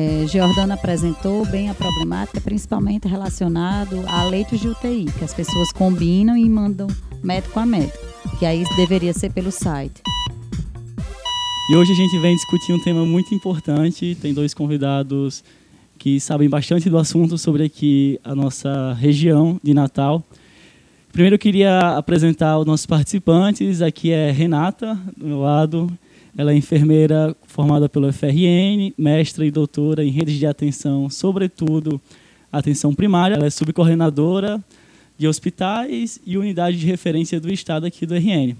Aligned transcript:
É, 0.00 0.26
Giordano 0.26 0.72
apresentou 0.72 1.44
bem 1.44 1.68
a 1.68 1.74
problemática, 1.74 2.40
principalmente 2.40 3.06
relacionado 3.06 4.02
a 4.08 4.24
leitos 4.24 4.58
de 4.58 4.66
UTI, 4.66 5.04
que 5.18 5.22
as 5.22 5.34
pessoas 5.34 5.70
combinam 5.72 6.38
e 6.38 6.48
mandam 6.48 6.86
médico 7.22 7.60
a 7.60 7.66
médico, 7.66 7.98
que 8.38 8.46
aí 8.46 8.64
deveria 8.76 9.12
ser 9.12 9.30
pelo 9.30 9.52
site. 9.52 10.00
E 11.70 11.76
hoje 11.76 11.92
a 11.92 11.94
gente 11.94 12.18
vem 12.18 12.34
discutir 12.34 12.72
um 12.72 12.82
tema 12.82 13.04
muito 13.04 13.34
importante. 13.34 14.16
Tem 14.18 14.32
dois 14.32 14.54
convidados 14.54 15.44
que 15.98 16.18
sabem 16.18 16.48
bastante 16.48 16.88
do 16.88 16.96
assunto 16.96 17.36
sobre 17.36 17.64
aqui 17.64 18.18
a 18.24 18.34
nossa 18.34 18.94
região 18.94 19.60
de 19.62 19.74
Natal. 19.74 20.24
Primeiro 21.12 21.34
eu 21.34 21.38
queria 21.38 21.78
apresentar 21.98 22.58
os 22.58 22.64
nossos 22.64 22.86
participantes. 22.86 23.82
Aqui 23.82 24.12
é 24.12 24.30
Renata, 24.30 24.98
do 25.14 25.26
meu 25.26 25.40
lado. 25.40 25.92
Ela 26.36 26.52
é 26.52 26.56
enfermeira 26.56 27.36
formada 27.46 27.88
pelo 27.88 28.12
FRN, 28.12 28.92
mestra 28.96 29.44
e 29.44 29.50
doutora 29.50 30.04
em 30.04 30.10
redes 30.10 30.36
de 30.36 30.46
atenção, 30.46 31.10
sobretudo 31.10 32.00
atenção 32.52 32.94
primária. 32.94 33.34
Ela 33.34 33.46
é 33.46 33.50
subcoordenadora 33.50 34.62
de 35.18 35.26
hospitais 35.26 36.20
e 36.24 36.38
unidade 36.38 36.78
de 36.78 36.86
referência 36.86 37.40
do 37.40 37.52
Estado 37.52 37.84
aqui 37.84 38.06
do 38.06 38.14
RN. 38.14 38.54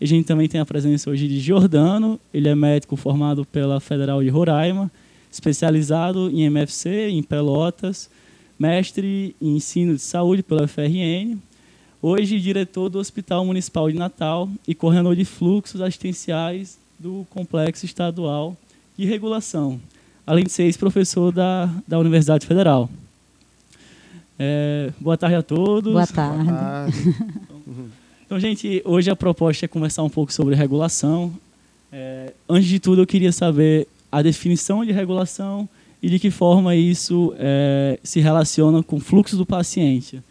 A 0.00 0.04
gente 0.06 0.24
também 0.24 0.48
tem 0.48 0.60
a 0.60 0.64
presença 0.64 1.10
hoje 1.10 1.28
de 1.28 1.38
Jordano, 1.40 2.18
ele 2.32 2.48
é 2.48 2.54
médico 2.54 2.96
formado 2.96 3.44
pela 3.44 3.80
Federal 3.80 4.22
de 4.22 4.30
Roraima, 4.30 4.90
especializado 5.30 6.30
em 6.30 6.44
MFC, 6.44 7.10
em 7.10 7.22
Pelotas, 7.22 8.08
mestre 8.58 9.36
em 9.40 9.56
ensino 9.56 9.94
de 9.94 10.00
saúde 10.00 10.42
pela 10.42 10.66
FRN, 10.66 11.36
hoje 12.00 12.40
diretor 12.40 12.88
do 12.88 12.98
Hospital 12.98 13.44
Municipal 13.44 13.90
de 13.90 13.98
Natal 13.98 14.48
e 14.66 14.74
coordenador 14.74 15.14
de 15.14 15.26
fluxos 15.26 15.82
assistenciais 15.82 16.78
do 17.00 17.26
Complexo 17.30 17.86
Estadual 17.86 18.54
de 18.96 19.06
Regulação, 19.06 19.80
além 20.26 20.44
de 20.44 20.52
ser 20.52 20.64
ex-professor 20.64 21.32
da, 21.32 21.66
da 21.88 21.98
Universidade 21.98 22.46
Federal. 22.46 22.90
É, 24.38 24.92
boa 25.00 25.16
tarde 25.16 25.36
a 25.36 25.42
todos. 25.42 25.92
Boa 25.92 26.06
tarde. 26.06 26.44
Boa 26.44 26.56
tarde. 26.56 27.14
Então, 28.30 28.38
gente, 28.38 28.80
hoje 28.84 29.10
a 29.10 29.16
proposta 29.16 29.64
é 29.64 29.68
conversar 29.68 30.04
um 30.04 30.08
pouco 30.08 30.32
sobre 30.32 30.54
regulação. 30.54 31.34
É, 31.90 32.32
antes 32.48 32.68
de 32.68 32.78
tudo, 32.78 33.02
eu 33.02 33.06
queria 33.06 33.32
saber 33.32 33.88
a 34.10 34.22
definição 34.22 34.84
de 34.84 34.92
regulação 34.92 35.68
e 36.00 36.08
de 36.08 36.16
que 36.20 36.30
forma 36.30 36.76
isso 36.76 37.34
é, 37.36 37.98
se 38.04 38.20
relaciona 38.20 38.84
com 38.84 38.98
o 38.98 39.00
fluxo 39.00 39.36
do 39.36 39.44
paciente. 39.44 40.22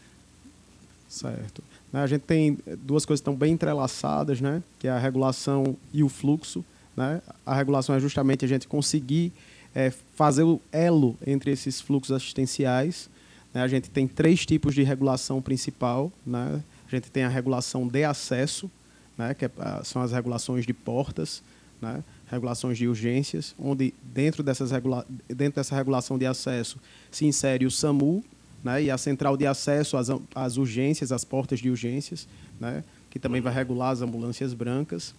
Certo. 1.10 1.62
Né, 1.92 2.02
a 2.02 2.08
gente 2.08 2.22
tem 2.22 2.58
duas 2.84 3.06
coisas 3.06 3.20
que 3.20 3.24
estão 3.24 3.36
bem 3.36 3.54
entrelaçadas, 3.54 4.40
né? 4.40 4.62
que 4.78 4.88
é 4.88 4.92
a 4.92 5.00
regulação 5.00 5.76
e 5.92 6.04
o 6.04 6.10
fluxo. 6.10 6.64
Né? 6.96 7.22
A 7.46 7.56
regulação 7.56 7.96
é 7.96 8.00
justamente 8.00 8.46
a 8.46 8.48
gente 8.48 8.68
conseguir 8.68 9.32
é, 9.74 9.92
fazer 10.16 10.44
o 10.44 10.62
elo 10.72 11.18
entre 11.26 11.52
esses 11.52 11.82
fluxos 11.82 12.16
assistenciais. 12.16 13.10
Né? 13.54 13.62
A 13.62 13.68
gente 13.68 13.90
tem 13.90 14.08
três 14.08 14.46
tipos 14.46 14.76
de 14.76 14.84
regulação 14.84 15.42
principal. 15.42 16.12
Né? 16.26 16.62
A 16.88 16.96
gente 16.96 17.10
tem 17.10 17.24
a 17.24 17.30
regulação 17.30 17.88
de 17.88 18.04
acesso, 18.04 18.70
né? 19.18 19.34
que 19.34 19.46
é, 19.46 19.52
são 19.84 20.02
as 20.02 20.12
regulações 20.12 20.66
de 20.66 20.74
portas, 20.74 21.42
né? 21.82 22.04
regulações 22.30 22.78
de 22.78 22.88
urgências, 22.88 23.56
onde 23.58 23.94
dentro, 24.04 24.44
dessas 24.44 24.70
regula 24.70 25.06
dentro 25.28 25.56
dessa 25.56 25.76
regulação 25.76 26.20
de 26.20 26.28
acesso 26.28 26.78
se 27.10 27.26
insere 27.26 27.66
o 27.66 27.72
SAMU, 27.72 28.24
né, 28.64 28.84
e 28.84 28.92
a 28.92 28.98
central 28.98 29.38
de 29.38 29.46
acesso 29.46 29.98
às, 29.98 30.10
às 30.36 30.58
urgências, 30.58 31.12
às 31.12 31.24
portas 31.24 31.60
de 31.60 31.70
urgências, 31.70 32.28
né, 32.60 32.84
que 33.10 33.20
também 33.20 33.42
vai 33.42 33.54
regular 33.54 33.92
as 33.92 34.02
ambulâncias 34.02 34.54
brancas. 34.54 35.14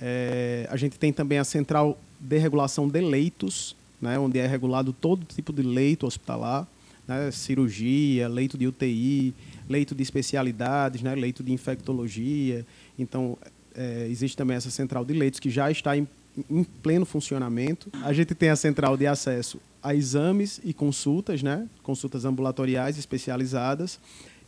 É, 0.00 0.66
a 0.70 0.76
gente 0.76 0.98
tem 0.98 1.12
também 1.12 1.38
a 1.38 1.44
central 1.44 1.98
de 2.20 2.38
regulação 2.38 2.88
de 2.88 3.00
leitos, 3.00 3.76
né, 4.00 4.18
onde 4.18 4.38
é 4.38 4.46
regulado 4.46 4.92
todo 4.92 5.24
tipo 5.24 5.52
de 5.52 5.62
leito 5.62 6.06
hospitalar, 6.06 6.66
né, 7.06 7.30
cirurgia, 7.30 8.28
leito 8.28 8.58
de 8.58 8.66
UTI, 8.66 9.34
leito 9.68 9.94
de 9.94 10.02
especialidades, 10.02 11.02
né, 11.02 11.14
leito 11.14 11.42
de 11.42 11.52
infectologia. 11.52 12.64
Então, 12.98 13.38
é, 13.74 14.06
existe 14.10 14.36
também 14.36 14.56
essa 14.56 14.70
central 14.70 15.04
de 15.04 15.14
leitos 15.14 15.40
que 15.40 15.50
já 15.50 15.70
está 15.70 15.96
em, 15.96 16.06
em 16.50 16.64
pleno 16.64 17.06
funcionamento. 17.06 17.90
A 18.02 18.12
gente 18.12 18.34
tem 18.34 18.48
a 18.48 18.56
central 18.56 18.96
de 18.96 19.06
acesso 19.06 19.60
a 19.86 19.94
exames 19.94 20.60
e 20.64 20.74
consultas, 20.74 21.44
né? 21.44 21.68
consultas 21.80 22.24
ambulatoriais 22.24 22.98
especializadas, 22.98 24.00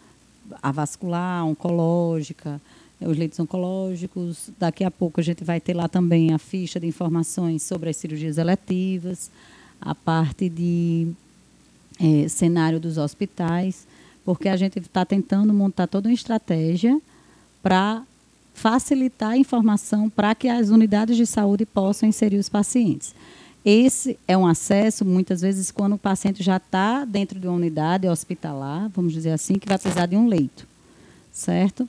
a 0.62 0.72
vascular, 0.72 1.44
oncológica, 1.44 2.58
os 2.98 3.18
leitos 3.18 3.38
oncológicos. 3.38 4.48
Daqui 4.58 4.82
a 4.82 4.90
pouco 4.90 5.20
a 5.20 5.22
gente 5.22 5.44
vai 5.44 5.60
ter 5.60 5.74
lá 5.74 5.88
também 5.88 6.32
a 6.32 6.38
ficha 6.38 6.80
de 6.80 6.86
informações 6.86 7.62
sobre 7.62 7.90
as 7.90 7.98
cirurgias 7.98 8.38
eletivas, 8.38 9.30
a 9.82 9.94
parte 9.94 10.48
de 10.48 11.08
é, 12.00 12.28
cenário 12.28 12.80
dos 12.80 12.98
hospitais, 12.98 13.86
porque 14.24 14.48
a 14.48 14.56
gente 14.56 14.78
está 14.78 15.04
tentando 15.04 15.52
montar 15.52 15.86
toda 15.86 16.08
uma 16.08 16.14
estratégia 16.14 17.00
para 17.62 18.02
facilitar 18.54 19.30
a 19.30 19.36
informação 19.36 20.08
para 20.08 20.34
que 20.34 20.48
as 20.48 20.68
unidades 20.68 21.16
de 21.16 21.26
saúde 21.26 21.66
possam 21.66 22.08
inserir 22.08 22.38
os 22.38 22.48
pacientes. 22.48 23.14
Esse 23.64 24.18
é 24.26 24.36
um 24.36 24.46
acesso, 24.46 25.04
muitas 25.04 25.40
vezes, 25.40 25.70
quando 25.70 25.94
o 25.94 25.98
paciente 25.98 26.42
já 26.42 26.56
está 26.56 27.04
dentro 27.04 27.38
de 27.38 27.46
uma 27.46 27.56
unidade 27.56 28.08
hospitalar, 28.08 28.88
vamos 28.88 29.12
dizer 29.12 29.30
assim, 29.30 29.54
que 29.54 29.68
vai 29.68 29.78
precisar 29.78 30.06
de 30.06 30.16
um 30.16 30.26
leito, 30.26 30.66
certo? 31.32 31.88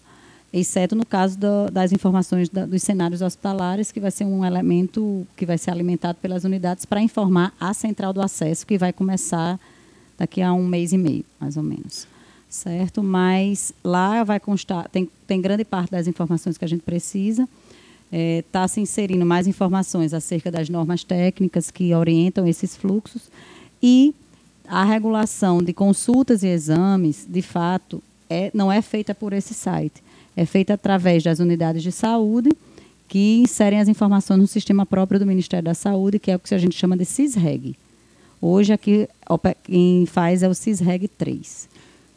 Exceto 0.53 0.95
no 0.95 1.05
caso 1.05 1.37
do, 1.37 1.71
das 1.71 1.91
informações 1.91 2.47
da, 2.47 2.65
dos 2.65 2.83
cenários 2.83 3.23
hospitalares, 3.23 3.91
que 3.91 3.99
vai 3.99 4.11
ser 4.11 4.25
um 4.25 4.45
elemento 4.45 5.25
que 5.35 5.47
vai 5.47 5.57
ser 5.57 5.71
alimentado 5.71 6.19
pelas 6.21 6.43
unidades 6.43 6.85
para 6.85 7.01
informar 7.01 7.51
a 7.59 7.73
central 7.73 8.13
do 8.13 8.21
acesso, 8.21 8.65
que 8.67 8.77
vai 8.77 8.93
começar 8.93 9.59
daqui 10.15 10.43
a 10.43 10.53
um 10.53 10.67
mês 10.67 10.93
e 10.93 10.97
meio, 10.97 11.25
mais 11.39 11.57
ou 11.57 11.63
menos. 11.63 12.07
Certo? 12.47 13.01
Mas 13.01 13.73
lá 13.83 14.23
vai 14.23 14.39
constar, 14.39 14.87
tem, 14.89 15.09
tem 15.25 15.41
grande 15.41 15.65
parte 15.65 15.89
das 15.89 16.05
informações 16.05 16.55
que 16.55 16.63
a 16.63 16.67
gente 16.67 16.83
precisa. 16.83 17.49
Está 18.11 18.15
é, 18.15 18.43
tá 18.51 18.67
se 18.67 18.79
inserindo 18.79 19.25
mais 19.25 19.47
informações 19.47 20.13
acerca 20.13 20.51
das 20.51 20.69
normas 20.69 21.03
técnicas 21.03 21.71
que 21.71 21.95
orientam 21.95 22.45
esses 22.45 22.77
fluxos 22.77 23.23
e 23.81 24.13
a 24.67 24.85
regulação 24.85 25.63
de 25.63 25.73
consultas 25.73 26.43
e 26.43 26.47
exames, 26.47 27.25
de 27.27 27.41
fato, 27.41 28.03
é, 28.29 28.51
não 28.53 28.71
é 28.71 28.83
feita 28.83 29.15
por 29.15 29.33
esse 29.33 29.55
site 29.55 30.03
é 30.35 30.45
feita 30.45 30.73
através 30.73 31.23
das 31.23 31.39
unidades 31.39 31.83
de 31.83 31.91
saúde, 31.91 32.49
que 33.07 33.37
inserem 33.37 33.79
as 33.79 33.87
informações 33.87 34.39
no 34.39 34.47
sistema 34.47 34.85
próprio 34.85 35.19
do 35.19 35.25
Ministério 35.25 35.63
da 35.63 35.73
Saúde, 35.73 36.19
que 36.19 36.31
é 36.31 36.35
o 36.35 36.39
que 36.39 36.53
a 36.53 36.57
gente 36.57 36.75
chama 36.75 36.97
de 36.97 37.05
CISREG. 37.05 37.75
Hoje, 38.41 38.73
aqui, 38.73 39.07
quem 39.63 40.05
faz 40.05 40.43
é 40.43 40.49
o 40.49 40.53
CISREG 40.53 41.07
3. 41.07 41.69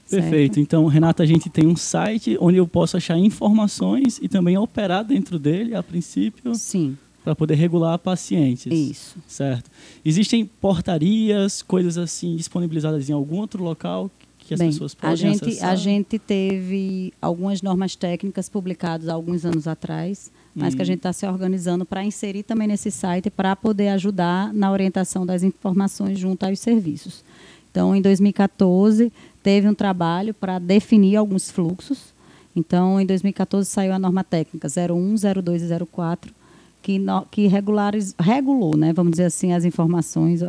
Perfeito. 0.08 0.54
Certo? 0.54 0.60
Então, 0.60 0.86
Renata, 0.86 1.22
a 1.22 1.26
gente 1.26 1.50
tem 1.50 1.66
um 1.66 1.76
site 1.76 2.36
onde 2.40 2.56
eu 2.56 2.66
posso 2.66 2.96
achar 2.96 3.18
informações 3.18 4.18
e 4.22 4.28
também 4.28 4.56
operar 4.56 5.04
dentro 5.04 5.38
dele, 5.38 5.74
a 5.74 5.82
princípio. 5.82 6.54
Sim. 6.54 6.96
Para 7.24 7.34
poder 7.34 7.56
regular 7.56 7.98
pacientes. 7.98 8.72
Isso. 8.72 9.16
Certo. 9.26 9.68
Existem 10.04 10.46
portarias, 10.46 11.60
coisas 11.60 11.98
assim, 11.98 12.36
disponibilizadas 12.36 13.10
em 13.10 13.12
algum 13.12 13.38
outro 13.38 13.62
local 13.62 14.10
que 14.46 14.54
as 14.54 14.60
Bem, 14.60 14.70
pessoas 14.70 14.94
podem 14.94 15.12
a 15.12 15.16
gente, 15.16 15.44
acessar? 15.48 15.70
A 15.70 15.74
gente 15.76 16.18
teve 16.18 17.12
algumas 17.20 17.60
normas 17.62 17.96
técnicas 17.96 18.48
publicadas 18.48 19.08
há 19.08 19.14
alguns 19.14 19.44
anos 19.44 19.66
atrás, 19.66 20.30
mas 20.54 20.74
que 20.74 20.80
a 20.80 20.82
Uhum. 20.82 20.86
gente 20.86 20.98
está 20.98 21.12
se 21.12 21.26
organizando 21.26 21.84
para 21.84 22.04
inserir 22.04 22.42
também 22.42 22.68
nesse 22.68 22.90
site 22.90 23.28
para 23.28 23.54
poder 23.56 23.88
ajudar 23.88 24.52
na 24.54 24.70
orientação 24.70 25.26
das 25.26 25.42
informações 25.42 26.18
junto 26.18 26.44
aos 26.44 26.58
serviços. 26.60 27.24
Então, 27.70 27.94
em 27.94 28.00
2014, 28.00 29.12
teve 29.42 29.68
um 29.68 29.74
trabalho 29.74 30.32
para 30.32 30.58
definir 30.58 31.16
alguns 31.16 31.50
fluxos. 31.50 32.14
Então, 32.54 32.98
em 33.00 33.04
2014 33.04 33.68
saiu 33.68 33.92
a 33.92 33.98
norma 33.98 34.24
técnica 34.24 34.66
01, 34.68 35.16
02 35.42 35.62
e 35.62 35.86
04, 35.86 36.32
que, 36.82 36.98
no, 36.98 37.26
que 37.26 37.46
regulariz, 37.48 38.14
regulou, 38.18 38.76
né, 38.76 38.92
vamos 38.94 39.10
dizer 39.10 39.24
assim, 39.24 39.52
as 39.52 39.64
informações, 39.64 40.40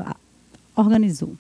organizou 0.76 1.34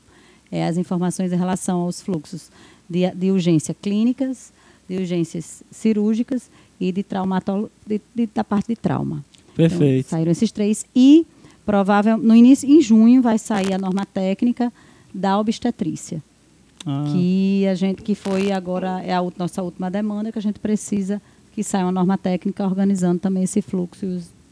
é, 0.51 0.65
as 0.65 0.77
informações 0.77 1.31
em 1.31 1.35
relação 1.37 1.81
aos 1.81 2.01
fluxos 2.01 2.49
de, 2.89 3.09
de 3.11 3.31
urgência 3.31 3.73
clínicas, 3.73 4.51
de 4.87 4.97
urgências 4.97 5.63
cirúrgicas 5.71 6.49
e 6.79 6.91
de 6.91 7.03
traumatolo 7.03 7.69
de, 7.85 7.99
de, 8.15 8.27
da 8.33 8.43
parte 8.43 8.67
de 8.67 8.75
trauma. 8.75 9.23
Perfeito. 9.55 10.07
Então, 10.07 10.09
saíram 10.11 10.31
esses 10.31 10.51
três 10.51 10.85
e 10.95 11.25
provável 11.65 12.17
no 12.17 12.35
início 12.35 12.69
em 12.69 12.81
junho 12.81 13.21
vai 13.21 13.37
sair 13.37 13.73
a 13.73 13.77
norma 13.77 14.05
técnica 14.05 14.71
da 15.13 15.39
obstetrícia, 15.39 16.21
Ah, 16.85 17.05
que 17.11 17.65
a 17.67 17.75
gente 17.75 18.01
que 18.01 18.15
foi 18.15 18.51
agora 18.51 19.01
é 19.03 19.13
a 19.13 19.21
nossa 19.37 19.61
última 19.63 19.89
demanda 19.89 20.31
que 20.31 20.39
a 20.39 20.41
gente 20.41 20.59
precisa 20.59 21.21
que 21.53 21.63
saia 21.63 21.85
uma 21.85 21.91
norma 21.91 22.17
técnica 22.17 22.63
organizando 22.63 23.19
também 23.19 23.43
esse 23.43 23.61
fluxo 23.61 24.05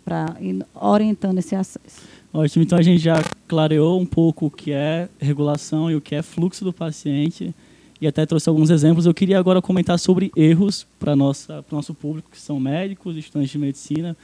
para 0.03 0.35
orientando 0.73 1.37
esse 1.37 1.55
acesso. 1.55 2.01
Ótimo, 2.37 2.63
então 2.65 2.77
a 2.77 2.81
gente 2.81 3.01
já 3.01 3.23
clareou 3.47 3.97
um 3.97 4.05
pouco 4.05 4.47
o 4.47 4.51
que 4.51 4.73
é 4.73 5.07
regulação 5.21 5.89
e 5.89 5.95
o 5.95 6.01
que 6.01 6.13
é 6.15 6.21
fluxo 6.21 6.65
do 6.65 6.73
paciente 6.73 7.55
e 8.01 8.05
até 8.05 8.25
trouxe 8.25 8.49
alguns 8.49 8.69
exemplos. 8.69 9.05
Eu 9.05 9.13
queria 9.13 9.39
agora 9.39 9.61
comentar 9.61 9.97
sobre 9.97 10.33
erros 10.35 10.85
para 10.99 11.13
o 11.13 11.15
nosso 11.15 11.93
público, 11.93 12.29
que 12.29 12.37
são 12.37 12.59
médicos, 12.59 13.15
estudantes 13.15 13.51
de 13.51 13.57
medicina. 13.57 14.17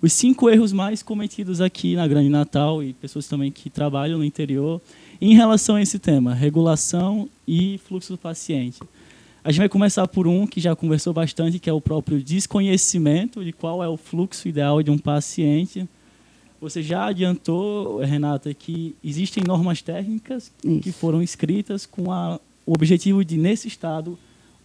Os 0.00 0.12
cinco 0.12 0.50
erros 0.50 0.72
mais 0.72 1.04
cometidos 1.04 1.60
aqui 1.60 1.94
na 1.94 2.08
Grande 2.08 2.28
Natal 2.28 2.82
e 2.82 2.94
pessoas 2.94 3.28
também 3.28 3.52
que 3.52 3.70
trabalham 3.70 4.18
no 4.18 4.24
interior 4.24 4.80
em 5.20 5.32
relação 5.36 5.76
a 5.76 5.82
esse 5.82 6.00
tema, 6.00 6.34
regulação 6.34 7.28
e 7.46 7.78
fluxo 7.86 8.12
do 8.14 8.18
paciente. 8.18 8.80
A 9.44 9.52
gente 9.52 9.60
vai 9.60 9.68
começar 9.68 10.08
por 10.08 10.26
um 10.26 10.48
que 10.48 10.60
já 10.60 10.74
conversou 10.74 11.12
bastante, 11.12 11.60
que 11.60 11.70
é 11.70 11.72
o 11.72 11.80
próprio 11.80 12.20
desconhecimento 12.20 13.44
de 13.44 13.52
qual 13.52 13.84
é 13.84 13.88
o 13.88 13.96
fluxo 13.96 14.48
ideal 14.48 14.82
de 14.82 14.90
um 14.90 14.98
paciente. 14.98 15.88
Você 16.62 16.80
já 16.80 17.06
adiantou, 17.06 17.98
Renata, 17.98 18.54
que 18.54 18.94
existem 19.02 19.42
normas 19.42 19.82
técnicas 19.82 20.52
Isso. 20.64 20.80
que 20.80 20.92
foram 20.92 21.20
escritas 21.20 21.86
com 21.86 22.12
a, 22.12 22.38
o 22.64 22.72
objetivo 22.72 23.24
de, 23.24 23.36
nesse 23.36 23.66
estado, 23.66 24.16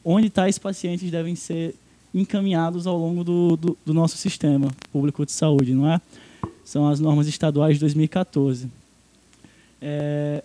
onde 0.06 0.30
tais 0.30 0.60
pacientes 0.60 1.10
devem 1.10 1.36
ser 1.36 1.74
encaminhados 2.14 2.86
ao 2.86 2.96
longo 2.96 3.24
do, 3.24 3.58
do, 3.58 3.78
do 3.84 3.94
nosso 3.96 4.16
sistema 4.16 4.68
público 4.94 5.26
de 5.26 5.32
saúde, 5.32 5.74
não 5.74 5.92
é? 5.92 6.00
São 6.64 6.88
as 6.88 7.00
normas 7.00 7.28
estaduais 7.28 7.78
de 7.78 7.80
2014. 7.80 8.70
É, 9.82 10.44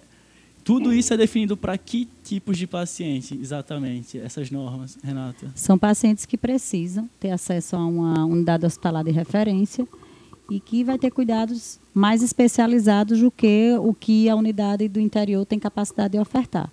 tudo 0.64 0.90
isso 0.90 1.12
é 1.12 1.18
definido 1.18 1.54
para 1.54 1.76
que 1.76 2.08
tipos 2.24 2.56
de 2.56 2.66
paciente, 2.66 3.38
exatamente, 3.38 4.16
essas 4.16 4.50
normas, 4.50 4.96
Renata? 5.04 5.52
São 5.54 5.76
pacientes 5.76 6.24
que 6.24 6.38
precisam 6.38 7.10
ter 7.20 7.30
acesso 7.30 7.76
a 7.76 7.84
uma 7.84 8.24
unidade 8.24 8.64
hospitalar 8.64 9.04
de 9.04 9.10
referência 9.10 9.86
e 10.52 10.60
que 10.60 10.84
vai 10.84 10.98
ter 10.98 11.10
cuidados 11.10 11.80
mais 11.94 12.22
especializados 12.22 13.20
do 13.20 13.30
que 13.30 13.74
o 13.80 13.94
que 13.94 14.28
a 14.28 14.36
unidade 14.36 14.86
do 14.86 15.00
interior 15.00 15.46
tem 15.46 15.58
capacidade 15.58 16.12
de 16.12 16.18
ofertar. 16.18 16.70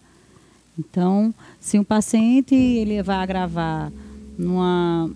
Então, 0.77 1.33
se 1.61 1.79
um 1.79 1.83
paciente 1.83 2.53
ele 2.53 3.01
vai 3.01 3.17
agravar 3.17 3.89
numa, 4.37 5.09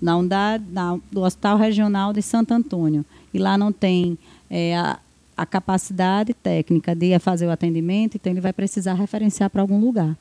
na 0.00 0.16
unidade 0.16 0.64
na, 0.70 0.98
do 1.12 1.20
Hospital 1.20 1.58
Regional 1.58 2.14
de 2.14 2.22
Santo 2.22 2.52
Antônio 2.54 3.04
e 3.32 3.38
lá 3.38 3.58
não 3.58 3.70
tem 3.70 4.16
é, 4.48 4.74
a, 4.74 4.98
a 5.36 5.44
capacidade 5.44 6.32
técnica 6.32 6.94
de 6.94 7.18
fazer 7.18 7.46
o 7.46 7.50
atendimento, 7.50 8.14
então 8.14 8.32
ele 8.32 8.40
vai 8.40 8.54
precisar 8.54 8.94
referenciar 8.94 9.50
para 9.50 9.60
algum 9.60 9.78
lugar. 9.78 10.16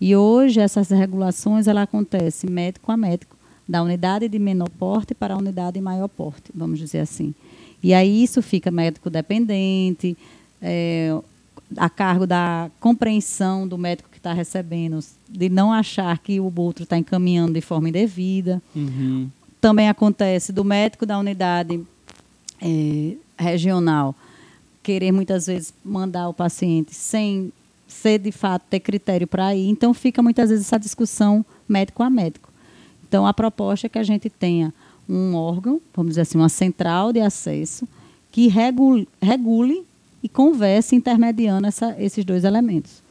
E 0.00 0.16
hoje 0.16 0.58
essas 0.58 0.88
regulações 0.88 1.66
ela 1.66 1.82
acontece 1.82 2.46
médico 2.46 2.90
a 2.90 2.96
médico, 2.96 3.36
da 3.70 3.84
unidade 3.84 4.28
de 4.28 4.36
menor 4.36 4.68
porte 4.68 5.14
para 5.14 5.34
a 5.34 5.36
unidade 5.36 5.74
de 5.74 5.80
maior 5.80 6.08
porte, 6.08 6.50
vamos 6.52 6.76
dizer 6.76 6.98
assim. 6.98 7.32
E 7.80 7.94
aí 7.94 8.24
isso 8.24 8.42
fica 8.42 8.68
médico 8.68 9.08
dependente, 9.08 10.18
é, 10.60 11.16
a 11.76 11.88
cargo 11.88 12.26
da 12.26 12.68
compreensão 12.80 13.68
do 13.68 13.78
médico 13.78 14.08
que 14.10 14.16
está 14.16 14.32
recebendo, 14.32 14.98
de 15.28 15.48
não 15.48 15.72
achar 15.72 16.18
que 16.18 16.40
o 16.40 16.52
outro 16.56 16.82
está 16.82 16.98
encaminhando 16.98 17.52
de 17.52 17.60
forma 17.60 17.88
indevida. 17.88 18.60
Uhum. 18.74 19.30
Também 19.60 19.88
acontece 19.88 20.52
do 20.52 20.64
médico 20.64 21.06
da 21.06 21.16
unidade 21.16 21.80
é, 22.60 23.14
regional 23.38 24.16
querer 24.82 25.12
muitas 25.12 25.46
vezes 25.46 25.72
mandar 25.84 26.28
o 26.28 26.34
paciente 26.34 26.92
sem 26.92 27.52
ser 27.86 28.18
de 28.18 28.32
fato 28.32 28.64
ter 28.68 28.80
critério 28.80 29.28
para 29.28 29.54
ir. 29.54 29.68
Então 29.68 29.94
fica 29.94 30.20
muitas 30.20 30.50
vezes 30.50 30.66
essa 30.66 30.78
discussão 30.78 31.46
médico 31.68 32.02
a 32.02 32.10
médico. 32.10 32.49
Então 33.10 33.26
a 33.26 33.34
proposta 33.34 33.88
é 33.88 33.90
que 33.90 33.98
a 33.98 34.04
gente 34.04 34.30
tenha 34.30 34.72
um 35.08 35.34
órgão, 35.34 35.80
vamos 35.92 36.10
dizer 36.10 36.20
assim, 36.20 36.38
uma 36.38 36.48
central 36.48 37.12
de 37.12 37.18
acesso 37.18 37.88
que 38.30 38.46
regule, 38.46 39.08
regule 39.20 39.84
e 40.22 40.28
converse 40.28 40.94
intermediando 40.94 41.66
essa, 41.66 41.96
esses 41.98 42.24
dois 42.24 42.44
elementos. 42.44 43.02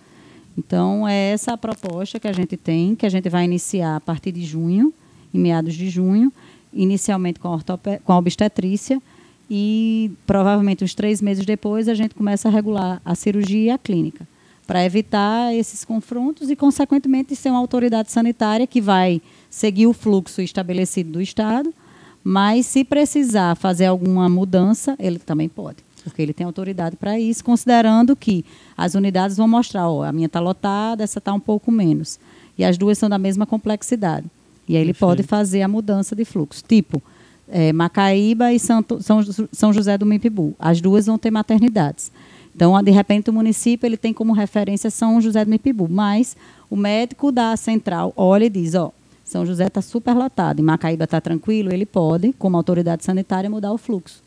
Então 0.58 1.06
é 1.06 1.32
essa 1.32 1.52
a 1.52 1.58
proposta 1.58 2.18
que 2.18 2.30
a 2.30 2.32
gente 2.32 2.56
tem, 2.56 2.96
que 2.96 3.06
a 3.06 3.10
gente 3.10 3.28
vai 3.28 3.44
iniciar 3.44 3.98
a 3.98 4.00
partir 4.00 4.32
de 4.32 4.46
junho, 4.46 4.94
em 5.34 5.40
meados 5.40 5.74
de 5.76 5.90
junho, 5.90 6.32
inicialmente 6.74 7.38
com 7.38 7.54
a, 7.54 7.60
com 8.02 8.14
a 8.14 8.18
obstetrícia 8.18 9.02
e 9.50 10.14
provavelmente 10.26 10.82
uns 10.82 10.96
três 10.96 11.22
meses 11.22 11.46
depois 11.46 11.90
a 11.90 11.94
gente 11.94 12.16
começa 12.16 12.48
a 12.48 12.52
regular 12.52 13.02
a 13.04 13.16
cirurgia 13.16 13.64
e 13.66 13.70
a 13.70 13.78
clínica 13.78 14.26
para 14.66 14.86
evitar 14.86 15.52
esses 15.56 15.84
confrontos 15.84 16.48
e, 16.48 16.56
consequentemente, 16.56 17.36
ser 17.36 17.50
uma 17.50 17.58
autoridade 17.58 18.12
sanitária 18.12 18.68
que 18.68 18.80
vai 18.80 19.20
seguir 19.50 19.88
o 19.88 19.94
fluxo 19.94 20.42
estabelecido 20.42 21.14
do 21.14 21.22
Estado, 21.22 21.74
mas 22.24 22.66
se 22.66 22.84
precisar 22.84 23.56
fazer 23.56 23.86
alguma 23.86 24.28
mudança, 24.30 24.96
ele 25.00 25.20
também 25.20 25.50
pode, 25.50 25.78
porque 26.04 26.22
ele 26.22 26.34
tem 26.34 26.46
autoridade 26.46 26.96
para 26.96 27.20
isso, 27.20 27.44
considerando 27.44 28.16
que 28.16 28.46
as 28.78 28.96
unidades 28.96 29.38
vão 29.38 29.48
mostrar, 29.48 29.90
ó, 29.90 30.04
a 30.04 30.12
minha 30.12 30.28
está 30.28 30.40
lotada, 30.40 31.04
essa 31.04 31.20
está 31.20 31.34
um 31.34 31.40
pouco 31.40 31.72
menos, 31.72 32.20
e 32.58 32.64
as 32.64 32.78
duas 32.78 32.98
são 32.98 33.10
da 33.10 33.18
mesma 33.18 33.46
complexidade. 33.46 34.28
E 34.68 34.76
aí 34.76 34.82
ele 34.82 34.94
Perfeito. 34.94 35.10
pode 35.10 35.24
fazer 35.24 35.62
a 35.62 35.68
mudança 35.68 36.16
de 36.16 36.26
fluxo, 36.26 36.64
tipo 36.68 37.02
é, 37.50 37.74
Macaíba 37.74 38.54
e 38.54 38.60
Santo, 38.60 39.02
São, 39.02 39.22
São 39.52 39.74
José 39.74 39.98
do 39.98 40.06
Mipibu. 40.06 40.56
As 40.60 40.80
duas 40.80 41.08
vão 41.08 41.18
ter 41.18 41.32
maternidades. 41.32 42.12
Então, 42.56 42.82
de 42.84 42.92
repente, 42.92 43.30
o 43.30 43.34
município 43.34 43.88
ele 43.88 43.98
tem 43.98 44.14
como 44.14 44.34
referência 44.34 44.90
São 44.92 45.20
José 45.22 45.44
do 45.46 45.52
Mipibu, 45.52 45.88
mas 45.90 46.36
o 46.70 46.76
médico 46.76 47.32
da 47.32 47.56
central 47.58 48.14
olha 48.16 48.46
e 48.46 48.50
diz, 48.50 48.76
ó, 48.76 48.92
São 49.30 49.46
José 49.46 49.68
está 49.68 49.82
super 49.82 50.14
lotado 50.16 50.60
e 50.60 50.64
Macaíba 50.64 51.04
está 51.04 51.22
tranquilo, 51.22 51.72
ele 51.72 51.86
pode, 51.86 52.34
como 52.34 52.58
autoridade 52.58 53.04
sanitária, 53.04 53.50
mudar 53.50 53.72
o 53.72 53.78
fluxo. 53.78 54.24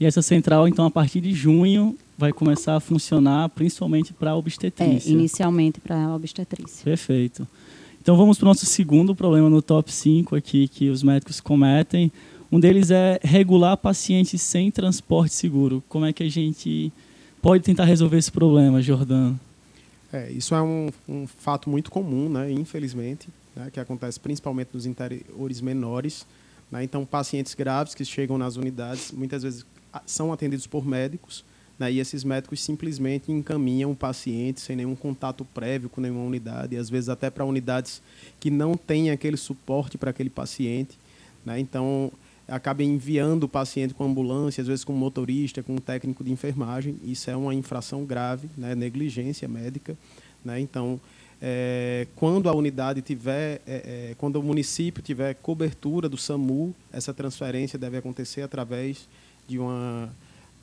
E 0.00 0.06
essa 0.06 0.22
central, 0.22 0.66
então, 0.66 0.86
a 0.86 0.90
partir 0.90 1.20
de 1.20 1.32
junho, 1.32 1.94
vai 2.16 2.32
começar 2.32 2.74
a 2.76 2.80
funcionar 2.80 3.50
principalmente 3.50 4.12
para 4.14 4.30
a 4.30 4.32
É, 4.32 4.36
obstetrícia. 4.36 5.10
inicialmente 5.10 5.78
para 5.78 5.96
a 6.06 6.14
obstetrícia. 6.16 6.82
Perfeito. 6.84 7.46
Então 8.00 8.16
vamos 8.16 8.38
para 8.38 8.46
o 8.46 8.48
nosso 8.48 8.64
segundo 8.66 9.14
problema 9.14 9.48
no 9.50 9.60
top 9.62 9.92
5 9.92 10.34
aqui 10.36 10.68
que 10.68 10.88
os 10.88 11.02
médicos 11.02 11.40
cometem. 11.40 12.10
Um 12.50 12.58
deles 12.58 12.90
é 12.90 13.18
regular 13.22 13.76
pacientes 13.76 14.40
sem 14.42 14.70
transporte 14.70 15.34
seguro. 15.34 15.82
Como 15.88 16.04
é 16.06 16.12
que 16.12 16.22
a 16.22 16.30
gente 16.30 16.90
pode 17.42 17.62
tentar 17.62 17.84
resolver 17.84 18.16
esse 18.18 18.32
problema, 18.32 18.80
Jordano? 18.80 19.38
É, 20.12 20.30
isso 20.30 20.54
é 20.54 20.62
um, 20.62 20.88
um 21.08 21.26
fato 21.26 21.68
muito 21.68 21.90
comum, 21.90 22.28
né, 22.28 22.50
infelizmente, 22.52 23.26
né, 23.54 23.70
que 23.70 23.80
acontece 23.80 24.18
principalmente 24.18 24.70
nos 24.72 24.86
interiores 24.86 25.60
menores. 25.60 26.26
Né, 26.70 26.84
então, 26.84 27.04
pacientes 27.04 27.54
graves 27.54 27.94
que 27.94 28.04
chegam 28.04 28.38
nas 28.38 28.56
unidades 28.56 29.12
muitas 29.12 29.42
vezes 29.42 29.64
são 30.06 30.32
atendidos 30.32 30.66
por 30.66 30.84
médicos, 30.84 31.44
né, 31.78 31.90
e 31.92 32.00
esses 32.00 32.24
médicos 32.24 32.62
simplesmente 32.62 33.30
encaminham 33.30 33.92
o 33.92 33.96
paciente 33.96 34.60
sem 34.60 34.76
nenhum 34.76 34.94
contato 34.94 35.44
prévio 35.44 35.88
com 35.88 36.00
nenhuma 36.00 36.24
unidade, 36.24 36.74
e 36.74 36.78
às 36.78 36.90
vezes 36.90 37.08
até 37.08 37.30
para 37.30 37.44
unidades 37.44 38.02
que 38.40 38.50
não 38.50 38.76
têm 38.76 39.10
aquele 39.10 39.36
suporte 39.36 39.98
para 39.98 40.10
aquele 40.10 40.30
paciente. 40.30 40.98
Né, 41.44 41.60
então, 41.60 42.10
acaba 42.48 42.82
enviando 42.82 43.44
o 43.44 43.48
paciente 43.48 43.94
com 43.94 44.04
ambulância, 44.04 44.60
às 44.60 44.68
vezes 44.68 44.84
com 44.84 44.92
motorista, 44.92 45.62
com 45.62 45.76
técnico 45.76 46.22
de 46.22 46.30
enfermagem. 46.30 46.96
Isso 47.04 47.30
é 47.30 47.36
uma 47.36 47.54
infração 47.54 48.04
grave, 48.04 48.48
né, 48.56 48.74
negligência 48.74 49.48
médica. 49.48 49.96
Né? 50.44 50.60
Então, 50.60 51.00
é, 51.40 52.06
quando 52.16 52.48
a 52.48 52.54
unidade 52.54 53.02
tiver, 53.02 53.60
é, 53.66 54.10
é, 54.10 54.14
quando 54.16 54.36
o 54.36 54.42
município 54.42 55.02
tiver 55.02 55.34
cobertura 55.34 56.08
do 56.08 56.16
SAMU, 56.16 56.74
essa 56.92 57.12
transferência 57.12 57.78
deve 57.78 57.96
acontecer 57.96 58.42
através 58.42 59.08
de 59.46 59.58
uma, 59.58 60.08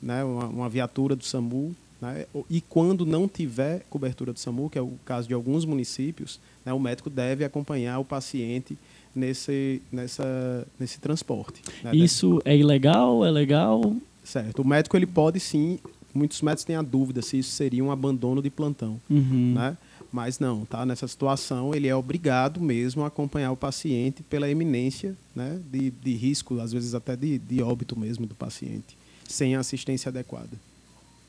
né, 0.02 0.24
uma, 0.24 0.46
uma 0.46 0.68
viatura 0.68 1.14
do 1.14 1.24
SAMU. 1.24 1.74
Né? 2.00 2.26
E 2.50 2.60
quando 2.60 3.06
não 3.06 3.28
tiver 3.28 3.84
cobertura 3.88 4.32
do 4.32 4.40
SAMU, 4.40 4.68
que 4.68 4.78
é 4.78 4.82
o 4.82 4.92
caso 5.04 5.28
de 5.28 5.34
alguns 5.34 5.64
municípios, 5.64 6.40
né, 6.64 6.72
o 6.72 6.80
médico 6.80 7.08
deve 7.08 7.44
acompanhar 7.44 7.98
o 8.00 8.04
paciente 8.04 8.76
nesse, 9.14 9.80
nessa, 9.90 10.66
nesse 10.78 10.98
transporte. 10.98 11.62
Né? 11.82 11.94
Isso 11.94 12.40
é 12.44 12.56
ilegal? 12.56 13.24
É 13.24 13.30
legal? 13.30 13.96
Certo. 14.24 14.62
O 14.62 14.66
médico 14.66 14.96
ele 14.96 15.06
pode 15.06 15.38
sim. 15.38 15.78
Muitos 16.14 16.42
médicos 16.42 16.64
têm 16.64 16.76
a 16.76 16.82
dúvida 16.82 17.22
se 17.22 17.38
isso 17.38 17.52
seria 17.52 17.82
um 17.82 17.90
abandono 17.90 18.42
de 18.42 18.50
plantão, 18.50 19.00
uhum. 19.08 19.54
né? 19.54 19.76
Mas 20.12 20.38
não, 20.38 20.66
tá? 20.66 20.84
Nessa 20.84 21.08
situação 21.08 21.74
ele 21.74 21.88
é 21.88 21.96
obrigado 21.96 22.60
mesmo 22.60 23.02
a 23.02 23.06
acompanhar 23.06 23.50
o 23.50 23.56
paciente 23.56 24.22
pela 24.22 24.48
eminência, 24.48 25.16
né? 25.34 25.58
De, 25.70 25.90
de 25.90 26.14
risco, 26.14 26.60
às 26.60 26.72
vezes 26.72 26.94
até 26.94 27.16
de, 27.16 27.38
de 27.38 27.62
óbito 27.62 27.98
mesmo 27.98 28.26
do 28.26 28.34
paciente, 28.34 28.96
sem 29.26 29.56
assistência 29.56 30.10
adequada. 30.10 30.50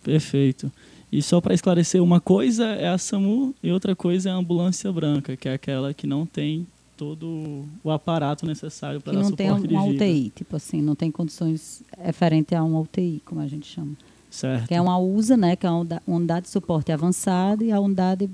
Perfeito. 0.04 0.70
E 1.12 1.22
só 1.22 1.40
para 1.40 1.54
esclarecer, 1.54 2.04
uma 2.04 2.20
coisa 2.20 2.66
é 2.66 2.90
a 2.90 2.98
SAMU 2.98 3.56
e 3.64 3.72
outra 3.72 3.96
coisa 3.96 4.30
é 4.30 4.32
a 4.32 4.36
ambulância 4.36 4.92
branca, 4.92 5.38
que 5.38 5.48
é 5.48 5.54
aquela 5.54 5.94
que 5.94 6.06
não 6.06 6.26
tem 6.26 6.68
todo 6.98 7.66
o 7.84 7.92
aparato 7.92 8.46
necessário 8.46 9.02
para 9.02 9.14
dar 9.14 9.24
suporte 9.24 9.40
não 9.42 9.62
tem 9.62 9.78
uma 9.78 9.86
UTI, 9.86 10.32
tipo 10.36 10.56
assim, 10.56 10.82
não 10.82 10.96
tem 10.96 11.12
condições 11.12 11.82
referente 11.98 12.54
a 12.54 12.64
uma 12.64 12.80
UTI, 12.80 13.22
como 13.26 13.42
a 13.42 13.48
gente 13.48 13.68
chama. 13.68 13.94
Certo. 14.30 14.68
Que 14.68 14.74
é 14.74 14.82
uma 14.82 14.98
USA, 14.98 15.38
né, 15.38 15.56
que 15.56 15.66
é 15.66 15.70
uma 15.70 15.86
unidade 16.08 16.48
de 16.48 16.52
suporte 16.52 16.92
avançado 16.92 17.64
e 17.64 17.72
a 17.72 17.80
unidade 17.80 18.30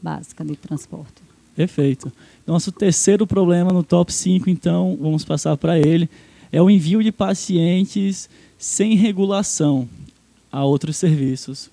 básica 0.00 0.44
de 0.44 0.56
transporte. 0.56 1.22
Perfeito. 1.54 2.12
Nosso 2.46 2.70
terceiro 2.70 3.26
problema 3.26 3.72
no 3.72 3.82
top 3.82 4.12
5, 4.12 4.48
então, 4.48 4.96
vamos 5.00 5.24
passar 5.24 5.56
para 5.56 5.78
ele, 5.78 6.08
é 6.52 6.62
o 6.62 6.70
envio 6.70 7.02
de 7.02 7.10
pacientes 7.10 8.28
sem 8.56 8.94
regulação 8.94 9.88
a 10.50 10.64
outros 10.64 10.96
serviços. 10.96 11.70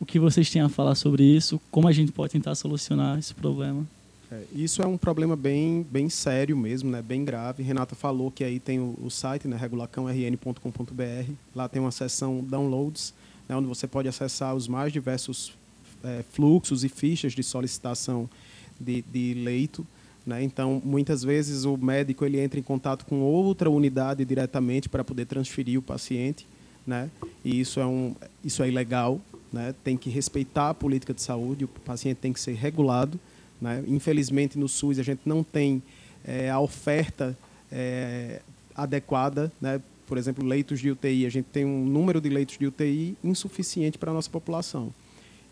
O 0.00 0.06
que 0.06 0.18
vocês 0.18 0.48
têm 0.50 0.62
a 0.62 0.68
falar 0.68 0.94
sobre 0.94 1.24
isso? 1.24 1.60
Como 1.70 1.88
a 1.88 1.92
gente 1.92 2.12
pode 2.12 2.32
tentar 2.32 2.54
solucionar 2.54 3.18
esse 3.18 3.34
problema? 3.34 3.86
É, 4.30 4.42
isso 4.54 4.82
é 4.82 4.86
um 4.86 4.98
problema 4.98 5.34
bem, 5.34 5.86
bem 5.90 6.08
sério 6.08 6.56
mesmo, 6.56 6.90
né? 6.90 7.02
bem 7.02 7.24
grave. 7.24 7.62
Renata 7.62 7.94
falou 7.94 8.30
que 8.30 8.44
aí 8.44 8.60
tem 8.60 8.78
o, 8.78 8.94
o 9.02 9.10
site, 9.10 9.48
né? 9.48 9.56
regulacãorn.com.br. 9.56 11.32
Lá 11.54 11.68
tem 11.68 11.80
uma 11.80 11.90
seção 11.90 12.44
downloads, 12.46 13.14
né? 13.48 13.56
onde 13.56 13.66
você 13.66 13.86
pode 13.86 14.06
acessar 14.06 14.54
os 14.54 14.68
mais 14.68 14.92
diversos 14.92 15.52
é, 16.04 16.24
fluxos 16.32 16.84
e 16.84 16.88
fichas 16.88 17.32
de 17.32 17.42
solicitação 17.42 18.28
de, 18.78 19.02
de 19.02 19.34
leito. 19.34 19.86
Né? 20.26 20.42
Então, 20.42 20.82
muitas 20.84 21.22
vezes 21.22 21.64
o 21.64 21.76
médico 21.76 22.24
ele 22.24 22.38
entra 22.38 22.60
em 22.60 22.62
contato 22.62 23.06
com 23.06 23.20
outra 23.20 23.70
unidade 23.70 24.24
diretamente 24.24 24.88
para 24.88 25.02
poder 25.02 25.26
transferir 25.26 25.78
o 25.78 25.82
paciente, 25.82 26.46
né? 26.86 27.10
E 27.44 27.60
isso 27.60 27.80
é 27.80 27.86
um, 27.86 28.14
isso 28.44 28.62
é 28.62 28.68
ilegal, 28.68 29.20
né? 29.52 29.74
Tem 29.82 29.96
que 29.96 30.10
respeitar 30.10 30.70
a 30.70 30.74
política 30.74 31.14
de 31.14 31.22
saúde, 31.22 31.64
o 31.64 31.68
paciente 31.68 32.18
tem 32.18 32.32
que 32.32 32.40
ser 32.40 32.54
regulado, 32.54 33.18
né? 33.60 33.82
Infelizmente 33.86 34.58
no 34.58 34.68
SUS 34.68 34.98
a 34.98 35.02
gente 35.02 35.20
não 35.24 35.42
tem 35.42 35.82
é, 36.24 36.50
a 36.50 36.60
oferta 36.60 37.36
é, 37.72 38.42
adequada, 38.74 39.50
né? 39.60 39.80
Por 40.06 40.16
exemplo, 40.16 40.44
leitos 40.44 40.80
de 40.80 40.90
UTI, 40.90 41.26
a 41.26 41.30
gente 41.30 41.46
tem 41.46 41.64
um 41.64 41.84
número 41.84 42.20
de 42.20 42.28
leitos 42.30 42.56
de 42.56 42.66
UTI 42.66 43.16
insuficiente 43.22 43.98
para 43.98 44.10
a 44.10 44.14
nossa 44.14 44.30
população. 44.30 44.92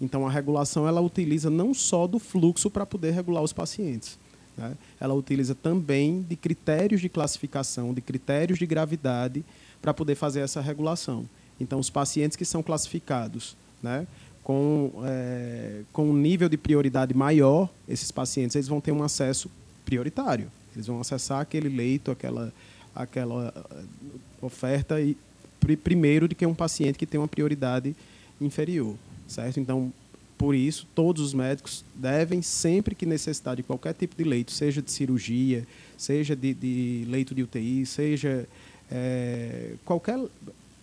Então, 0.01 0.27
a 0.27 0.31
regulação 0.31 0.87
ela 0.87 1.01
utiliza 1.01 1.49
não 1.49 1.73
só 1.73 2.07
do 2.07 2.19
fluxo 2.19 2.71
para 2.71 2.85
poder 2.85 3.13
regular 3.13 3.43
os 3.43 3.53
pacientes, 3.53 4.19
né? 4.57 4.77
ela 5.01 5.15
utiliza 5.15 5.55
também 5.55 6.23
de 6.23 6.37
critérios 6.37 7.01
de 7.01 7.09
classificação, 7.09 7.95
de 7.95 8.01
critérios 8.01 8.59
de 8.59 8.67
gravidade 8.67 9.45
para 9.81 9.95
poder 9.95 10.15
fazer 10.15 10.41
essa 10.41 10.61
regulação. 10.61 11.27
Então, 11.59 11.79
os 11.79 11.89
pacientes 11.89 12.37
que 12.37 12.45
são 12.45 12.63
classificados 12.63 13.57
né, 13.83 14.07
com, 14.43 14.93
é, 15.05 15.81
com 15.93 16.11
um 16.11 16.17
nível 16.17 16.49
de 16.49 16.59
prioridade 16.59 17.15
maior, 17.15 17.71
esses 17.89 18.11
pacientes 18.11 18.55
eles 18.55 18.69
vão 18.69 18.81
ter 18.81 18.93
um 18.93 19.03
acesso 19.03 19.51
prioritário. 19.85 20.51
Eles 20.75 20.87
vão 20.87 21.01
acessar 21.01 21.41
aquele 21.41 21.71
leito, 21.71 22.11
aquela, 22.11 22.53
aquela 22.95 23.51
eh, 23.71 23.85
oferta 24.43 25.01
e, 25.01 25.17
primeiro 25.83 26.29
do 26.29 26.35
que 26.35 26.45
um 26.45 26.55
paciente 26.55 26.99
que 26.99 27.07
tem 27.07 27.19
uma 27.19 27.27
prioridade 27.27 27.97
inferior 28.39 28.95
certo? 29.27 29.61
Então, 29.61 29.93
por 30.39 30.55
isso, 30.55 30.87
todos 30.95 31.23
os 31.23 31.33
médicos 31.33 31.85
devem, 31.95 32.43
sempre 32.43 32.95
que 32.95 33.07
necessitar 33.07 33.57
de 33.57 33.63
qualquer 33.63 33.95
tipo 33.95 34.15
de 34.15 34.25
leito, 34.25 34.53
seja 34.53 34.83
de 34.83 34.91
cirurgia, 34.91 35.67
seja 35.97 36.37
de, 36.37 36.53
de 36.53 37.07
leito 37.09 37.35
de 37.35 37.43
UTI, 37.43 37.87
seja 37.87 38.47
é, 38.91 39.73
qualquer 39.85 40.19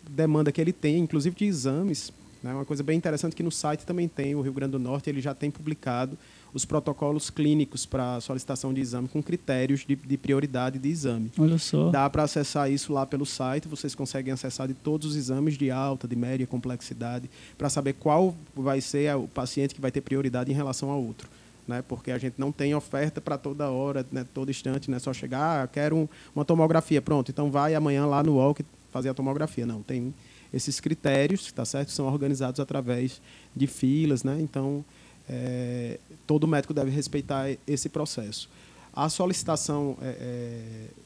demanda 0.09 0.51
que 0.51 0.59
ele 0.59 0.73
tenha, 0.73 0.97
inclusive 0.97 1.35
de 1.35 1.45
exames, 1.45 2.11
né? 2.41 2.53
uma 2.53 2.65
coisa 2.65 2.81
bem 2.83 2.97
interessante 2.97 3.35
que 3.35 3.43
no 3.43 3.51
site 3.51 3.85
também 3.85 4.07
tem, 4.07 4.33
o 4.33 4.41
Rio 4.41 4.53
Grande 4.53 4.71
do 4.71 4.79
Norte, 4.79 5.09
ele 5.09 5.21
já 5.21 5.35
tem 5.35 5.51
publicado 5.51 6.17
os 6.53 6.65
protocolos 6.65 7.29
clínicos 7.29 7.85
para 7.85 8.21
solicitação 8.21 8.73
de 8.73 8.79
exame 8.79 9.07
com 9.07 9.21
critérios 9.23 9.83
de, 9.85 9.95
de, 9.95 10.17
prioridade 10.17 10.77
de 10.77 10.87
exame. 10.87 11.31
Olha 11.37 11.57
só. 11.57 11.89
Dá 11.89 12.09
para 12.09 12.23
acessar 12.23 12.71
isso 12.71 12.93
lá 12.93 13.05
pelo 13.05 13.25
site, 13.25 13.67
vocês 13.67 13.95
conseguem 13.95 14.31
acessar 14.31 14.67
de 14.67 14.73
todos 14.73 15.11
os 15.11 15.15
exames 15.15 15.57
de 15.57 15.71
alta, 15.71 16.07
de 16.07 16.15
média 16.15 16.45
complexidade, 16.45 17.29
para 17.57 17.69
saber 17.69 17.93
qual 17.93 18.35
vai 18.55 18.81
ser 18.81 19.15
o 19.15 19.27
paciente 19.27 19.73
que 19.73 19.81
vai 19.81 19.91
ter 19.91 20.01
prioridade 20.01 20.51
em 20.51 20.55
relação 20.55 20.89
ao 20.89 21.01
outro. 21.03 21.27
Né? 21.67 21.83
Porque 21.87 22.11
a 22.11 22.17
gente 22.17 22.35
não 22.37 22.51
tem 22.51 22.75
oferta 22.75 23.19
para 23.19 23.37
toda 23.37 23.69
hora, 23.69 24.05
né? 24.11 24.25
todo 24.33 24.51
instante, 24.51 24.91
né? 24.91 24.99
Só 24.99 25.13
chegar, 25.13 25.63
ah, 25.63 25.67
quero 25.67 25.95
um, 25.95 26.07
uma 26.35 26.43
tomografia, 26.43 27.01
pronto, 27.01 27.31
então 27.31 27.49
vai 27.49 27.73
amanhã 27.73 28.05
lá 28.05 28.21
no 28.21 28.33
UOL 28.33 28.55
fazer 28.91 29.09
a 29.09 29.13
tomografia. 29.13 29.65
Não, 29.65 29.81
tem 29.81 30.13
esses 30.53 30.79
critérios, 30.79 31.51
tá 31.51 31.65
certo? 31.65 31.91
São 31.91 32.05
organizados 32.05 32.59
através 32.59 33.21
de 33.55 33.65
filas, 33.65 34.23
né? 34.23 34.37
Então, 34.39 34.85
é, 35.29 35.99
todo 36.27 36.47
médico 36.47 36.73
deve 36.73 36.91
respeitar 36.91 37.49
esse 37.67 37.89
processo. 37.89 38.49
A 38.95 39.09
solicitação 39.09 39.97
é, 40.01 40.07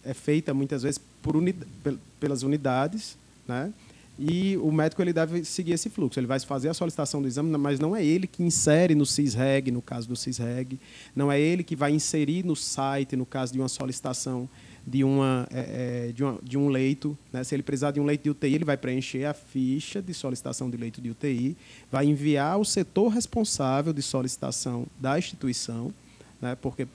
é, 0.05 0.11
é 0.11 0.13
feita 0.13 0.53
muitas 0.53 0.83
vezes 0.83 0.99
por 1.21 1.35
pelas 2.19 2.43
unidades, 2.43 3.17
né? 3.47 3.71
E 4.19 4.57
o 4.57 4.71
médico 4.71 5.01
ele 5.01 5.13
deve 5.13 5.45
seguir 5.45 5.73
esse 5.73 5.89
fluxo. 5.89 6.19
Ele 6.19 6.25
vai 6.25 6.39
fazer 6.39 6.69
a 6.69 6.73
solicitação 6.73 7.21
do 7.21 7.27
exame, 7.27 7.55
mas 7.55 7.79
não 7.79 7.95
é 7.95 8.03
ele 8.03 8.25
que 8.25 8.41
insere 8.41 8.95
no 8.95 9.05
CISREG, 9.05 9.69
no 9.71 9.81
caso 9.81 10.07
do 10.07 10.15
CISREG, 10.15 10.79
não 11.15 11.31
é 11.31 11.39
ele 11.39 11.63
que 11.63 11.75
vai 11.75 11.91
inserir 11.91 12.43
no 12.43 12.55
site, 12.55 13.15
no 13.15 13.25
caso 13.25 13.53
de 13.53 13.59
uma 13.59 13.69
solicitação 13.69 14.49
de, 14.87 15.03
uma, 15.03 15.45
é, 15.51 16.07
é, 16.07 16.11
de, 16.13 16.23
uma, 16.23 16.39
de 16.41 16.57
um 16.57 16.69
leito. 16.69 17.17
Né? 17.33 17.43
Se 17.43 17.53
ele 17.53 17.61
precisar 17.61 17.91
de 17.91 17.99
um 17.99 18.05
leito 18.05 18.23
de 18.23 18.29
UTI, 18.29 18.55
ele 18.55 18.63
vai 18.63 18.77
preencher 18.77 19.25
a 19.25 19.33
ficha 19.33 20.01
de 20.01 20.13
solicitação 20.13 20.69
de 20.69 20.77
leito 20.77 21.01
de 21.01 21.11
UTI, 21.11 21.57
vai 21.91 22.05
enviar 22.05 22.53
ao 22.53 22.63
setor 22.63 23.09
responsável 23.09 23.91
de 23.91 24.01
solicitação 24.01 24.87
da 24.97 25.19
instituição, 25.19 25.93
né? 26.41 26.55
porque 26.55 26.87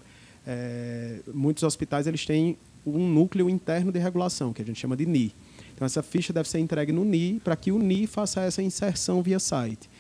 é, 0.47 1.19
muitos 1.35 1.63
hospitais 1.63 2.07
eles 2.07 2.25
têm 2.25 2.57
um 2.87 3.07
núcleo 3.07 3.51
interno 3.51 3.93
de 3.93 3.99
regulação, 3.99 4.55
que 4.55 4.63
a 4.63 4.65
gente 4.65 4.81
chama 4.81 4.97
de 4.97 5.05
NI. 5.05 5.35
Então, 5.75 5.85
essa 5.85 6.03
ficha 6.03 6.33
deve 6.33 6.49
ser 6.49 6.61
entregue 6.61 6.93
no 6.93 7.05
NI 7.05 7.41
para 7.45 7.55
que 7.55 7.71
o 7.71 7.79
NI 7.79 8.07
faça 8.07 8.41
essa 8.41 8.63
inserção 8.63 9.23
via 9.23 9.39
site. 9.39 9.91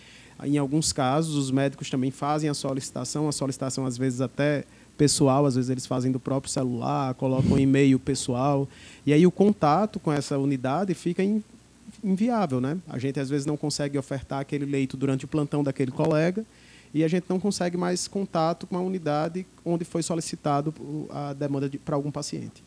Em 0.42 0.56
alguns 0.58 0.92
casos, 0.92 1.36
os 1.36 1.50
médicos 1.50 1.90
também 1.90 2.10
fazem 2.10 2.48
a 2.48 2.54
solicitação, 2.54 3.28
a 3.28 3.32
solicitação 3.32 3.86
às 3.86 3.96
vezes 3.96 4.20
até 4.20 4.64
pessoal, 4.96 5.46
às 5.46 5.54
vezes 5.54 5.70
eles 5.70 5.86
fazem 5.86 6.12
do 6.12 6.20
próprio 6.20 6.52
celular, 6.52 7.14
colocam 7.14 7.58
e-mail 7.58 7.98
pessoal, 7.98 8.68
e 9.06 9.12
aí 9.12 9.26
o 9.26 9.30
contato 9.30 9.98
com 9.98 10.12
essa 10.12 10.38
unidade 10.38 10.94
fica 10.94 11.22
inviável, 12.02 12.60
né? 12.60 12.78
A 12.88 12.98
gente 12.98 13.18
às 13.20 13.28
vezes 13.28 13.46
não 13.46 13.56
consegue 13.56 13.96
ofertar 13.98 14.40
aquele 14.40 14.64
leito 14.64 14.96
durante 14.96 15.24
o 15.24 15.28
plantão 15.28 15.62
daquele 15.62 15.90
colega 15.90 16.44
e 16.94 17.02
a 17.02 17.08
gente 17.08 17.24
não 17.28 17.40
consegue 17.40 17.76
mais 17.76 18.06
contato 18.06 18.66
com 18.66 18.76
a 18.76 18.80
unidade 18.80 19.46
onde 19.64 19.84
foi 19.84 20.02
solicitado 20.02 20.74
a 21.10 21.32
demanda 21.32 21.68
de, 21.68 21.78
para 21.78 21.96
algum 21.96 22.10
paciente. 22.10 22.62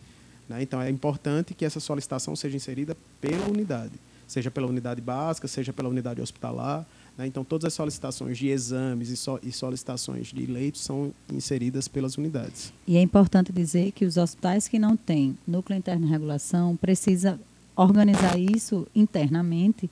Né? 0.49 0.61
Então 0.61 0.81
é 0.81 0.89
importante 0.89 1.53
que 1.53 1.65
essa 1.65 1.79
solicitação 1.79 2.35
seja 2.35 2.55
inserida 2.55 2.97
pela 3.21 3.47
unidade, 3.47 3.93
seja 4.27 4.49
pela 4.49 4.67
unidade 4.67 5.01
básica, 5.01 5.47
seja 5.47 5.71
pela 5.71 5.89
unidade 5.89 6.21
hospitalar, 6.21 6.85
né? 7.17 7.27
Então, 7.27 7.43
todas 7.43 7.65
as 7.65 7.73
solicitações 7.73 8.37
de 8.37 8.47
exames 8.47 9.09
e, 9.09 9.17
so, 9.17 9.39
e 9.41 9.51
solicitações 9.51 10.27
de 10.27 10.45
leitos 10.45 10.81
são 10.81 11.13
inseridas 11.31 11.87
pelas 11.87 12.17
unidades. 12.17 12.73
E 12.87 12.97
é 12.97 13.01
importante 13.01 13.51
dizer 13.51 13.91
que 13.91 14.05
os 14.05 14.17
hospitais 14.17 14.67
que 14.67 14.79
não 14.79 14.97
têm 14.97 15.37
núcleo 15.47 15.77
interno 15.77 16.05
de 16.05 16.11
regulação 16.11 16.75
precisa 16.75 17.39
organizar 17.75 18.39
isso 18.39 18.87
internamente 18.95 19.89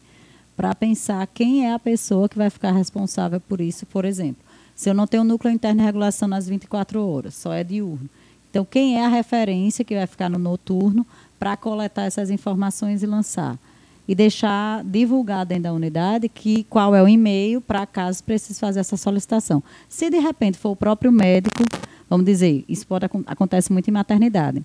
para 0.56 0.76
pensar 0.76 1.26
quem 1.28 1.66
é 1.66 1.74
a 1.74 1.80
pessoa 1.80 2.30
que 2.30 2.38
vai 2.38 2.50
ficar 2.50 2.72
responsável 2.72 3.40
por 3.40 3.60
isso, 3.60 3.86
por 3.86 4.06
exemplo. 4.06 4.44
Se 4.76 4.90
eu 4.90 4.94
não 4.94 5.08
tenho 5.08 5.24
núcleo 5.24 5.54
interno 5.54 5.80
de 5.80 5.86
regulação 5.86 6.28
nas 6.28 6.48
24 6.48 7.06
horas, 7.06 7.36
só 7.36 7.54
é 7.54 7.64
diurno. 7.64 8.10
Então, 8.50 8.64
quem 8.64 9.00
é 9.00 9.06
a 9.06 9.10
referência 9.10 9.84
que 9.84 9.96
vai 9.96 10.06
ficar 10.06 10.30
no 10.30 10.38
noturno 10.38 11.06
para 11.40 11.58
coletar 11.58 12.04
essas 12.04 12.30
informações 12.30 13.02
e 13.02 13.08
lançar? 13.08 13.58
E 14.08 14.14
deixar 14.14 14.84
divulgado 14.84 15.50
dentro 15.50 15.64
da 15.64 15.74
unidade 15.74 16.28
que 16.28 16.64
qual 16.66 16.94
é 16.94 17.02
o 17.02 17.08
e-mail 17.08 17.62
para 17.62 17.86
caso 17.86 18.24
precise 18.24 18.60
fazer 18.60 18.82
essa 18.82 18.98
solicitação. 18.98 19.64
Se 19.88 20.10
de 20.10 20.20
repente 20.20 20.58
for 20.58 20.72
o 20.72 20.76
próprio 20.76 21.12
médico, 21.12 21.64
vamos 22.10 22.26
dizer, 22.26 22.66
isso 22.68 22.86
pode 22.86 23.06
acontece 23.28 23.72
muito 23.72 23.88
em 23.88 23.94
maternidade. 23.94 24.64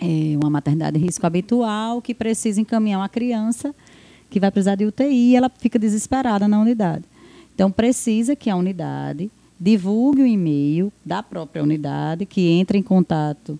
É 0.00 0.36
uma 0.36 0.50
maternidade 0.50 0.98
de 0.98 1.04
risco 1.04 1.26
habitual 1.26 2.00
que 2.00 2.14
precisa 2.14 2.60
encaminhar 2.60 3.00
uma 3.00 3.08
criança 3.08 3.74
que 4.30 4.38
vai 4.38 4.50
precisar 4.50 4.74
de 4.74 4.84
UTI 4.84 5.36
ela 5.36 5.48
fica 5.48 5.78
desesperada 5.78 6.46
na 6.46 6.60
unidade. 6.60 7.04
Então, 7.54 7.70
precisa 7.70 8.36
que 8.36 8.50
a 8.50 8.56
unidade 8.56 9.30
divulgue 9.58 10.22
o 10.22 10.26
e-mail 10.26 10.92
da 11.04 11.22
própria 11.22 11.62
unidade, 11.62 12.24
que 12.24 12.48
entre 12.48 12.78
em 12.78 12.82
contato 12.82 13.58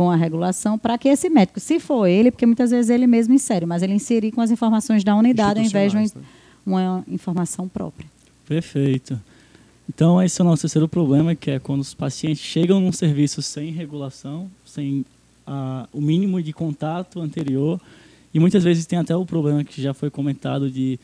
com 0.00 0.10
a 0.10 0.16
regulação, 0.16 0.78
para 0.78 0.96
que 0.96 1.10
esse 1.10 1.28
médico, 1.28 1.60
se 1.60 1.78
for 1.78 2.06
ele, 2.06 2.30
porque 2.30 2.46
muitas 2.46 2.70
vezes 2.70 2.88
ele 2.88 3.06
mesmo 3.06 3.34
insere, 3.34 3.66
mas 3.66 3.82
ele 3.82 3.92
inserir 3.92 4.32
com 4.32 4.40
as 4.40 4.50
informações 4.50 5.04
da 5.04 5.14
unidade 5.14 5.60
ao 5.60 5.66
invés 5.66 5.92
de 5.92 5.98
uma, 5.98 6.04
né? 6.04 6.10
uma 6.64 7.04
informação 7.06 7.68
própria. 7.68 8.08
Perfeito. 8.48 9.20
Então, 9.86 10.22
esse 10.22 10.40
é 10.40 10.42
o 10.42 10.46
nosso 10.48 10.62
terceiro 10.62 10.88
problema, 10.88 11.34
que 11.34 11.50
é 11.50 11.58
quando 11.58 11.82
os 11.82 11.92
pacientes 11.92 12.42
chegam 12.42 12.80
num 12.80 12.92
serviço 12.92 13.42
sem 13.42 13.72
regulação, 13.72 14.50
sem 14.64 15.04
ah, 15.46 15.86
o 15.92 16.00
mínimo 16.00 16.42
de 16.42 16.54
contato 16.54 17.20
anterior, 17.20 17.78
e 18.32 18.40
muitas 18.40 18.64
vezes 18.64 18.86
tem 18.86 18.98
até 18.98 19.14
o 19.14 19.26
problema 19.26 19.62
que 19.62 19.82
já 19.82 19.92
foi 19.92 20.08
comentado 20.08 20.70
de 20.70 20.98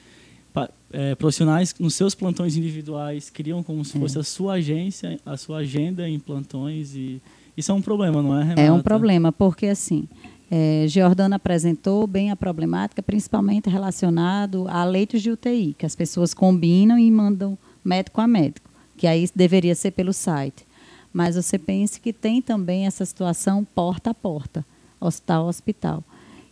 é, 0.91 1.15
profissionais 1.15 1.75
nos 1.79 1.95
seus 1.95 2.15
plantões 2.15 2.57
individuais 2.57 3.29
criam 3.29 3.63
como 3.63 3.85
se 3.85 3.99
fosse 3.99 4.19
a 4.19 4.23
sua 4.23 4.55
agência, 4.55 5.21
a 5.27 5.37
sua 5.37 5.59
agenda 5.59 6.09
em 6.09 6.19
plantões 6.19 6.95
e 6.95 7.21
isso 7.57 7.73
é 7.73 7.75
um 7.75 7.83
problema, 7.83 8.23
não 8.23 8.39
é, 8.39 8.43
Renata? 8.43 8.61
É 8.61 8.73
um 8.73 8.83
problema, 8.83 9.33
porque 9.33 9.67
assim, 9.67 10.09
é, 10.51 10.85
Giordana 10.89 11.37
apresentou 11.37 12.07
bem 12.07 12.31
a 12.31 12.37
problemática, 12.37 13.03
principalmente 13.03 13.69
relacionado 13.69 14.67
a 14.69 14.85
leitos 14.85 15.23
de 15.23 15.31
UTI, 15.31 15.75
que 15.79 15.87
as 15.87 15.97
pessoas 15.97 16.35
combinam 16.35 16.99
e 16.99 17.11
mandam 17.11 17.59
médico 17.85 18.21
a 18.21 18.27
médico, 18.27 18.69
que 18.97 19.07
aí 19.07 19.29
deveria 19.35 19.75
ser 19.75 19.93
pelo 19.93 20.13
site. 20.13 20.67
Mas 21.13 21.35
você 21.37 21.59
pense 21.59 22.01
que 22.01 22.13
tem 22.13 22.43
também 22.43 22.87
essa 22.87 23.05
situação 23.05 23.67
porta 23.75 24.11
a 24.11 24.15
porta, 24.15 24.65
hospital 25.01 25.47
a 25.47 25.49
hospital. 25.49 26.05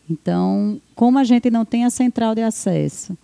Então, 0.08 0.80
como 0.94 1.18
a 1.18 1.24
gente 1.24 1.50
não 1.50 1.64
tem 1.64 1.84
a 1.84 1.90
central 1.90 2.34
de 2.34 2.42
acesso, 2.42 3.16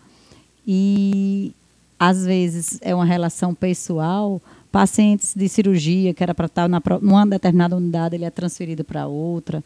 e 0.66 1.52
às 1.98 2.24
vezes 2.24 2.78
é 2.80 2.94
uma 2.94 3.04
relação 3.04 3.54
pessoal. 3.54 4.40
Pacientes 4.70 5.34
de 5.34 5.48
cirurgia, 5.48 6.14
que 6.14 6.22
era 6.22 6.34
para 6.34 6.46
estar 6.46 6.68
na, 6.68 6.80
numa 7.00 7.26
determinada 7.26 7.76
unidade, 7.76 8.14
ele 8.14 8.24
é 8.24 8.30
transferido 8.30 8.84
para 8.84 9.06
outra. 9.06 9.64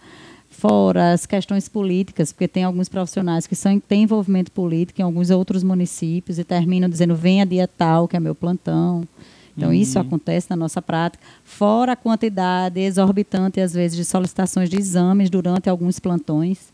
Fora 0.49 1.12
as 1.12 1.26
questões 1.26 1.68
políticas, 1.68 2.32
porque 2.32 2.46
tem 2.46 2.64
alguns 2.64 2.88
profissionais 2.88 3.46
que 3.46 3.56
são, 3.56 3.78
têm 3.80 4.04
envolvimento 4.04 4.52
político 4.52 5.00
em 5.00 5.04
alguns 5.04 5.30
outros 5.30 5.62
municípios 5.62 6.38
e 6.38 6.44
terminam 6.44 6.88
dizendo: 6.88 7.14
venha 7.14 7.44
dia 7.44 7.68
tal, 7.68 8.06
que 8.06 8.16
é 8.16 8.20
meu 8.20 8.34
plantão. 8.34 9.06
Então, 9.56 9.68
uhum. 9.68 9.75
isso 9.75 9.99
acontece 9.99 10.49
na 10.50 10.56
nossa 10.56 10.80
prática. 10.82 11.23
Fora 11.44 11.92
a 11.92 11.96
quantidade 11.96 12.80
exorbitante, 12.80 13.61
às 13.61 13.73
vezes, 13.73 13.96
de 13.96 14.04
solicitações 14.04 14.68
de 14.68 14.76
exames 14.76 15.30
durante 15.30 15.68
alguns 15.68 15.99
plantões 15.99 16.74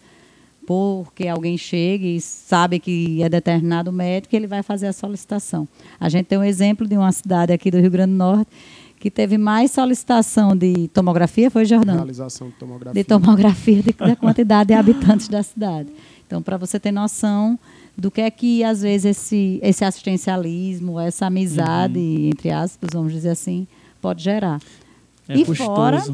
porque 0.66 1.26
alguém 1.26 1.56
chega 1.58 2.06
e 2.06 2.20
sabe 2.20 2.78
que 2.78 3.22
é 3.22 3.28
determinado 3.28 3.92
médico, 3.92 4.36
ele 4.36 4.46
vai 4.46 4.62
fazer 4.62 4.86
a 4.86 4.92
solicitação. 4.92 5.66
A 5.98 6.08
gente 6.08 6.26
tem 6.26 6.38
um 6.38 6.44
exemplo 6.44 6.86
de 6.86 6.96
uma 6.96 7.10
cidade 7.12 7.52
aqui 7.52 7.70
do 7.70 7.78
Rio 7.78 7.90
Grande 7.90 8.12
do 8.12 8.18
Norte 8.18 8.50
que 9.00 9.10
teve 9.10 9.38
mais 9.38 9.70
solicitação 9.70 10.54
de 10.54 10.86
tomografia, 10.88 11.50
foi, 11.50 11.64
Jordão? 11.64 11.96
Realização 11.96 12.48
de 12.48 12.54
tomografia. 12.54 13.02
De 13.02 13.08
tomografia 13.08 13.82
de, 13.82 13.92
da 13.94 14.14
quantidade 14.14 14.68
de 14.68 14.74
habitantes 14.74 15.26
da 15.26 15.42
cidade. 15.42 15.88
Então, 16.26 16.42
para 16.42 16.58
você 16.58 16.78
ter 16.78 16.92
noção 16.92 17.58
do 17.96 18.10
que 18.10 18.20
é 18.20 18.30
que, 18.30 18.62
às 18.62 18.82
vezes, 18.82 19.16
esse, 19.16 19.58
esse 19.62 19.84
assistencialismo, 19.86 21.00
essa 21.00 21.26
amizade, 21.26 21.98
uhum. 21.98 22.28
entre 22.28 22.50
aspas, 22.50 22.90
vamos 22.92 23.12
dizer 23.12 23.30
assim, 23.30 23.66
pode 24.02 24.22
gerar. 24.22 24.60
É 25.26 25.38
e 25.38 25.46
custoso. 25.46 25.74
fora 25.74 26.04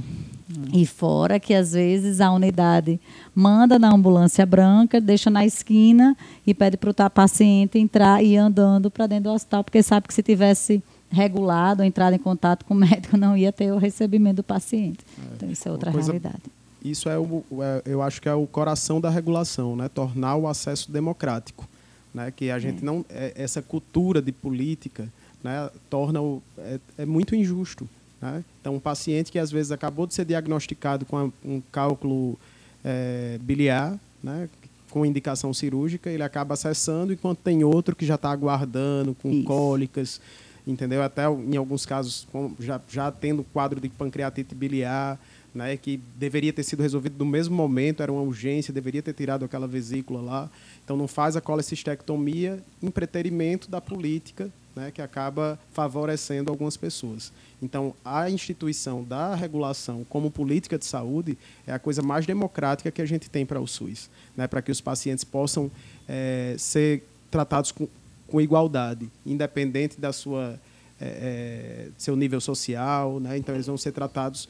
e 0.73 0.87
fora 0.87 1.41
que 1.41 1.53
às 1.53 1.73
vezes 1.73 2.21
a 2.21 2.31
unidade 2.31 3.01
manda 3.35 3.79
na 3.79 3.93
ambulância 3.93 4.47
branca, 4.47 5.01
deixa 5.01 5.29
na 5.29 5.45
esquina 5.45 6.17
e 6.47 6.55
pede 6.55 6.77
para 6.77 6.91
o 6.91 7.11
paciente 7.11 7.79
entrar 7.79 8.23
e 8.23 8.35
ir 8.35 8.37
andando 8.37 8.91
para 8.91 9.09
dentro 9.09 9.25
do 9.25 9.35
hospital, 9.35 9.65
porque 9.65 9.83
sabe 9.83 10.07
que 10.07 10.15
se 10.15 10.23
tivesse 10.23 10.83
regulado, 11.11 11.83
entrado 11.83 12.15
em 12.15 12.19
contato 12.19 12.65
com 12.65 12.75
o 12.75 12.77
médico, 12.79 13.17
não 13.17 13.37
ia 13.37 13.53
ter 13.53 13.73
o 13.73 13.79
recebimento 13.79 14.37
do 14.37 14.43
paciente. 14.45 14.99
É, 15.19 15.35
então 15.35 15.51
isso 15.51 15.69
é 15.69 15.73
outra 15.73 15.91
coisa, 15.91 16.13
realidade. 16.13 16.43
Isso 16.85 17.09
é 17.09 17.19
o, 17.19 17.43
é, 17.61 17.83
eu 17.85 18.01
acho 18.01 18.23
que 18.23 18.29
é 18.29 18.35
o 18.35 18.47
coração 18.47 19.01
da 19.01 19.11
regulação, 19.11 19.75
né? 19.75 19.89
Tornar 19.89 20.37
o 20.37 20.47
acesso 20.47 20.93
democrático, 20.93 21.69
né? 22.15 22.33
Que 22.35 22.51
a 22.51 22.59
gente 22.61 22.83
é. 22.83 22.85
não 22.85 23.05
é, 23.11 23.33
essa 23.35 23.61
cultura 23.61 24.23
de 24.23 24.31
política, 24.31 25.09
né? 25.43 25.69
Torna 25.91 26.23
o, 26.23 26.41
é, 26.59 26.79
é 26.99 27.07
muito 27.07 27.35
injusto. 27.35 27.89
Né? 28.21 28.45
Então, 28.61 28.75
um 28.75 28.81
paciente 28.81 29.31
que 29.31 29.39
às 29.39 29.51
vezes 29.51 29.73
acabou 29.73 30.07
de 30.07 30.15
ser 30.15 30.25
diagnosticado 30.25 31.05
com 31.05 31.33
um 31.45 31.61
cálculo 31.73 32.39
é, 32.85 33.39
biliar, 33.41 33.99
né? 34.23 34.49
com 34.91 35.05
indicação 35.05 35.53
cirúrgica, 35.53 36.09
ele 36.09 36.23
acaba 36.23 36.55
acessando, 36.55 37.13
enquanto 37.13 37.39
tem 37.39 37.63
outro 37.65 37.95
que 37.95 38.07
já 38.07 38.15
está 38.15 38.31
aguardando, 38.31 39.15
com 39.15 39.31
Isso. 39.31 39.45
cólicas, 39.45 40.21
entendeu? 40.67 41.03
Até 41.03 41.25
em 41.27 41.57
alguns 41.57 41.85
casos, 41.85 42.27
já, 42.59 42.81
já 42.89 43.11
tendo 43.11 43.45
quadro 43.53 43.81
de 43.81 43.89
pancreatite 43.89 44.55
biliar, 44.55 45.19
né, 45.55 45.77
que 45.77 46.01
deveria 46.17 46.53
ter 46.53 46.63
sido 46.63 46.83
resolvido 46.83 47.17
no 47.19 47.31
mesmo 47.31 47.55
momento, 47.55 48.03
era 48.03 48.13
uma 48.13 48.23
urgência, 48.23 48.73
deveria 48.73 49.03
ter 49.03 49.15
tirado 49.15 49.45
aquela 49.45 49.67
vesícula 49.67 50.21
lá. 50.21 50.51
Então, 50.85 50.97
não 50.97 51.09
faz 51.09 51.37
a 51.37 51.41
colecistectomia 51.41 52.63
em 52.83 52.91
preterimento 52.91 53.71
da 53.71 53.81
política, 53.81 54.51
né, 54.77 54.91
que 54.91 55.01
acaba 55.01 55.59
favorecendo 55.73 56.51
algumas 56.51 56.77
pessoas. 56.77 57.33
Então, 57.63 57.95
a 58.05 58.29
instituição 58.29 59.03
da 59.03 59.35
regulação 59.35 60.05
como 60.09 60.31
política 60.31 60.79
de 60.79 60.85
saúde 60.85 61.39
é 61.67 61.73
a 61.73 61.79
coisa 61.79 62.03
mais 62.03 62.27
democrática 62.27 62.91
que 62.91 63.01
a 63.01 63.07
gente 63.07 63.31
tem 63.31 63.47
para 63.47 63.59
o 63.59 63.67
SUS, 63.67 64.11
né, 64.37 64.47
para 64.47 64.61
que 64.61 64.71
os 64.71 64.81
pacientes 64.81 65.25
possam 65.25 65.71
é, 66.07 66.55
ser 66.59 67.03
tratados 67.31 67.73
com, 67.73 67.89
com, 68.29 68.41
igualdade, 68.41 69.11
independente 69.25 69.99
da 69.99 70.13
sua 70.13 70.61
é, 71.01 71.07
é, 71.07 71.89
seu 71.99 72.15
nível 72.15 72.41
social, 72.41 73.21
né? 73.21 73.37
então 73.37 73.55
eles 73.55 73.67
vão 73.67 73.77
ser 73.77 73.93
tratados 73.93 74.49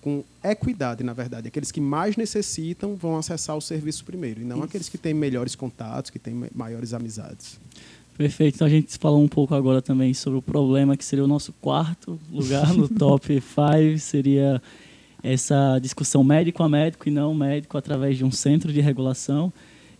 com 0.00 0.22
equidade, 0.44 1.02
na 1.02 1.12
verdade. 1.12 1.48
Aqueles 1.48 1.72
que 1.72 1.80
mais 1.80 2.16
necessitam 2.16 2.94
vão 2.94 3.16
acessar 3.16 3.56
o 3.56 3.60
serviço 3.60 4.04
primeiro, 4.04 4.40
e 4.40 4.44
não 4.44 4.58
Isso. 4.58 4.64
aqueles 4.66 4.88
que 4.88 4.96
têm 4.96 5.12
melhores 5.12 5.56
contatos, 5.56 6.10
que 6.10 6.18
têm 6.18 6.48
maiores 6.54 6.94
amizades. 6.94 7.58
Perfeito. 8.18 8.56
Então 8.56 8.66
a 8.66 8.70
gente 8.70 8.98
falou 8.98 9.22
um 9.22 9.28
pouco 9.28 9.54
agora 9.54 9.80
também 9.80 10.12
sobre 10.12 10.40
o 10.40 10.42
problema 10.42 10.96
que 10.96 11.04
seria 11.04 11.24
o 11.24 11.28
nosso 11.28 11.52
quarto 11.52 12.18
lugar 12.32 12.74
no 12.74 12.88
top 12.90 13.40
5, 13.40 13.98
seria 13.98 14.60
essa 15.22 15.78
discussão 15.78 16.24
médico 16.24 16.60
a 16.64 16.68
médico 16.68 17.08
e 17.08 17.12
não 17.12 17.32
médico 17.32 17.78
através 17.78 18.18
de 18.18 18.24
um 18.24 18.30
centro 18.32 18.72
de 18.72 18.80
regulação. 18.80 19.52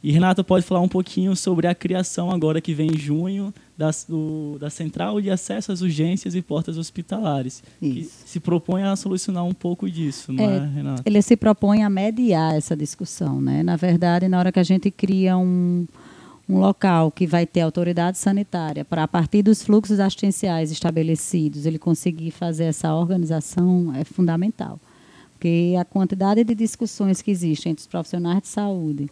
E 0.03 0.11
Renata 0.13 0.43
pode 0.43 0.65
falar 0.65 0.81
um 0.81 0.89
pouquinho 0.89 1.35
sobre 1.35 1.67
a 1.67 1.75
criação 1.75 2.31
agora 2.31 2.61
que 2.61 2.75
vem 2.75 2.93
em 2.93 2.97
junho 2.97 3.53
da, 3.77 3.91
do, 4.09 4.57
da 4.59 4.71
Central 4.71 5.21
de 5.21 5.31
Acesso 5.31 5.71
às 5.71 5.81
Urgências 5.81 6.35
e 6.35 6.43
Portas 6.43 6.77
Hospitalares, 6.77 7.63
Isso. 7.81 7.93
que 7.93 8.05
se 8.05 8.41
propõe 8.41 8.83
a 8.83 8.95
solucionar 8.95 9.45
um 9.45 9.55
pouco 9.55 9.91
disso, 9.91 10.33
não 10.33 10.45
é, 10.45 10.57
é, 10.57 10.67
Renata? 10.67 11.03
Ele 11.05 11.21
se 11.23 11.37
propõe 11.37 11.83
a 11.83 11.91
mediar 11.91 12.55
essa 12.55 12.77
discussão. 12.77 13.41
Né? 13.41 13.63
Na 13.63 13.77
verdade, 13.77 14.29
na 14.29 14.39
hora 14.39 14.53
que 14.53 14.61
a 14.61 14.65
gente 14.65 14.89
cria 14.91 15.37
um, 15.37 15.85
um 16.49 16.59
local 16.59 17.11
que 17.11 17.27
vai 17.27 17.45
ter 17.45 17.61
autoridade 17.61 18.17
sanitária 18.17 18.85
para, 18.85 19.03
a 19.03 19.09
partir 19.09 19.43
dos 19.43 19.63
fluxos 19.63 20.01
assistenciais 20.01 20.73
estabelecidos, 20.73 21.67
ele 21.67 21.79
conseguir 21.79 22.31
fazer 22.31 22.65
essa 22.65 22.95
organização 22.95 23.95
é 23.95 24.03
fundamental. 24.03 24.81
Porque 25.35 25.75
a 25.79 25.85
quantidade 25.85 26.43
de 26.43 26.55
discussões 26.55 27.21
que 27.21 27.31
existem 27.31 27.73
entre 27.73 27.83
os 27.83 27.87
profissionais 27.87 28.43
de 28.43 28.49
saúde 28.49 29.11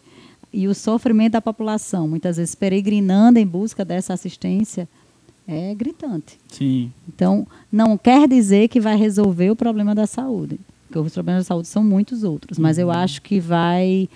e 0.51 0.67
o 0.67 0.73
sofrimento 0.73 1.33
da 1.33 1.41
população, 1.41 2.07
muitas 2.07 2.37
vezes 2.37 2.55
peregrinando 2.55 3.37
em 3.37 3.45
busca 3.45 3.85
dessa 3.85 4.13
assistência, 4.13 4.89
é 5.47 5.73
gritante. 5.75 6.37
Sim. 6.49 6.91
Então, 7.07 7.47
não 7.71 7.97
quer 7.97 8.27
dizer 8.27 8.67
que 8.67 8.81
vai 8.81 8.97
resolver 8.97 9.51
o 9.51 9.55
problema 9.55 9.93
da 9.93 10.07
saúde, 10.07 10.59
porque 10.87 10.99
os 10.99 11.13
problemas 11.13 11.43
da 11.43 11.47
saúde 11.47 11.67
são 11.67 11.83
muitos 11.83 12.23
outros, 12.23 12.57
mas 12.57 12.77
eu 12.77 12.87
uhum. 12.87 12.93
acho 12.93 13.21
que 13.21 13.39
vai 13.39 14.09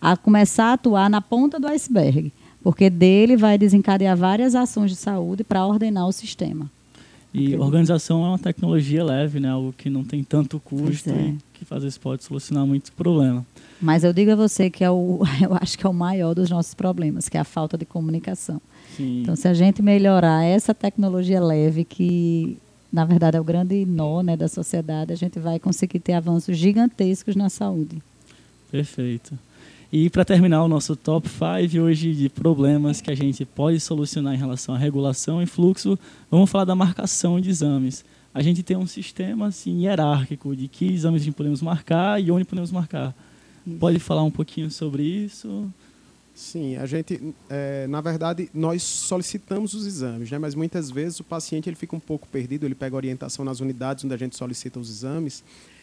a 0.00 0.16
começar 0.16 0.66
a 0.66 0.72
atuar 0.74 1.10
na 1.10 1.20
ponta 1.20 1.60
do 1.60 1.66
iceberg 1.66 2.32
porque 2.62 2.90
dele 2.90 3.36
vai 3.36 3.56
desencadear 3.56 4.16
várias 4.16 4.54
ações 4.54 4.90
de 4.90 4.96
saúde 4.96 5.44
para 5.44 5.66
ordenar 5.66 6.06
o 6.06 6.12
sistema. 6.12 6.70
E 7.32 7.54
organização 7.56 8.24
é 8.24 8.28
uma 8.28 8.38
tecnologia 8.38 9.04
leve, 9.04 9.38
né? 9.38 9.48
Algo 9.48 9.72
que 9.72 9.88
não 9.88 10.02
tem 10.02 10.24
tanto 10.24 10.58
custo 10.58 11.10
é. 11.10 11.28
e 11.28 11.38
que 11.54 11.64
faz 11.64 11.84
isso 11.84 12.00
pode 12.00 12.24
solucionar 12.24 12.66
muito 12.66 12.92
problema. 12.92 13.46
Mas 13.80 14.02
eu 14.02 14.12
digo 14.12 14.32
a 14.32 14.36
você 14.36 14.68
que 14.68 14.82
é 14.82 14.90
o, 14.90 15.20
eu 15.40 15.54
acho 15.54 15.78
que 15.78 15.86
é 15.86 15.88
o 15.88 15.94
maior 15.94 16.34
dos 16.34 16.50
nossos 16.50 16.74
problemas, 16.74 17.28
que 17.28 17.36
é 17.36 17.40
a 17.40 17.44
falta 17.44 17.78
de 17.78 17.84
comunicação. 17.84 18.60
Sim. 18.96 19.22
Então, 19.22 19.36
se 19.36 19.46
a 19.46 19.54
gente 19.54 19.80
melhorar 19.80 20.44
essa 20.44 20.74
tecnologia 20.74 21.40
leve, 21.40 21.84
que 21.84 22.58
na 22.92 23.04
verdade 23.04 23.36
é 23.36 23.40
o 23.40 23.44
grande 23.44 23.86
nó 23.86 24.22
né, 24.22 24.36
da 24.36 24.48
sociedade, 24.48 25.12
a 25.12 25.16
gente 25.16 25.38
vai 25.38 25.60
conseguir 25.60 26.00
ter 26.00 26.14
avanços 26.14 26.56
gigantescos 26.56 27.36
na 27.36 27.48
saúde. 27.48 28.02
Perfeito. 28.72 29.38
E 29.92 30.08
para 30.08 30.24
terminar 30.24 30.62
o 30.62 30.68
nosso 30.68 30.94
top 30.94 31.28
5 31.28 31.82
hoje 31.82 32.14
de 32.14 32.28
problemas 32.28 33.00
que 33.00 33.10
a 33.10 33.14
gente 33.14 33.44
pode 33.44 33.80
solucionar 33.80 34.34
em 34.34 34.38
relação 34.38 34.72
à 34.72 34.78
regulação 34.78 35.42
e 35.42 35.46
fluxo, 35.46 35.98
vamos 36.30 36.48
falar 36.48 36.64
da 36.64 36.76
marcação 36.76 37.40
de 37.40 37.50
exames. 37.50 38.04
A 38.32 38.40
gente 38.40 38.62
tem 38.62 38.76
um 38.76 38.86
sistema 38.86 39.48
assim, 39.48 39.82
hierárquico 39.82 40.54
de 40.54 40.68
que 40.68 40.92
exames 40.92 41.28
podemos 41.30 41.60
marcar 41.60 42.22
e 42.22 42.30
onde 42.30 42.44
podemos 42.44 42.70
marcar. 42.70 43.12
Pode 43.80 43.98
falar 43.98 44.22
um 44.22 44.30
pouquinho 44.30 44.70
sobre 44.70 45.02
isso? 45.02 45.68
Sim, 46.32 46.76
a 46.76 46.86
gente, 46.86 47.34
é, 47.48 47.88
na 47.88 48.00
verdade, 48.00 48.48
nós 48.54 48.84
solicitamos 48.84 49.74
os 49.74 49.86
exames, 49.86 50.30
né? 50.30 50.38
mas 50.38 50.54
muitas 50.54 50.88
vezes 50.88 51.18
o 51.18 51.24
paciente 51.24 51.68
ele 51.68 51.76
fica 51.76 51.96
um 51.96 52.00
pouco 52.00 52.28
perdido, 52.28 52.64
ele 52.64 52.76
pega 52.76 52.94
orientação 52.94 53.44
nas 53.44 53.58
unidades 53.58 54.04
onde 54.04 54.14
a 54.14 54.16
gente 54.16 54.36
solicita 54.36 54.78
os 54.78 54.88
exames, 54.88 55.42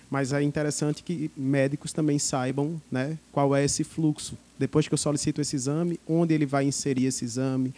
mas 0.10 0.32
é 0.32 0.41
interessante 0.41 1.04
que 1.04 1.30
médicos 1.36 1.91
também 1.91 2.17
saibam 2.17 2.82
né, 2.91 3.17
qual 3.32 3.56
é 3.56 3.63
esse 3.63 3.84
fluxo. 3.84 4.38
Depois 4.58 4.88
que 4.88 4.93
eu 4.93 4.98
solicito 4.98 5.41
esse 5.41 5.56
exame, 5.56 6.00
onde 6.08 6.34
ele 6.34 6.46
vai 6.46 6.65
inserir 6.65 7.06
esse 7.06 7.26
exame, 7.26 7.74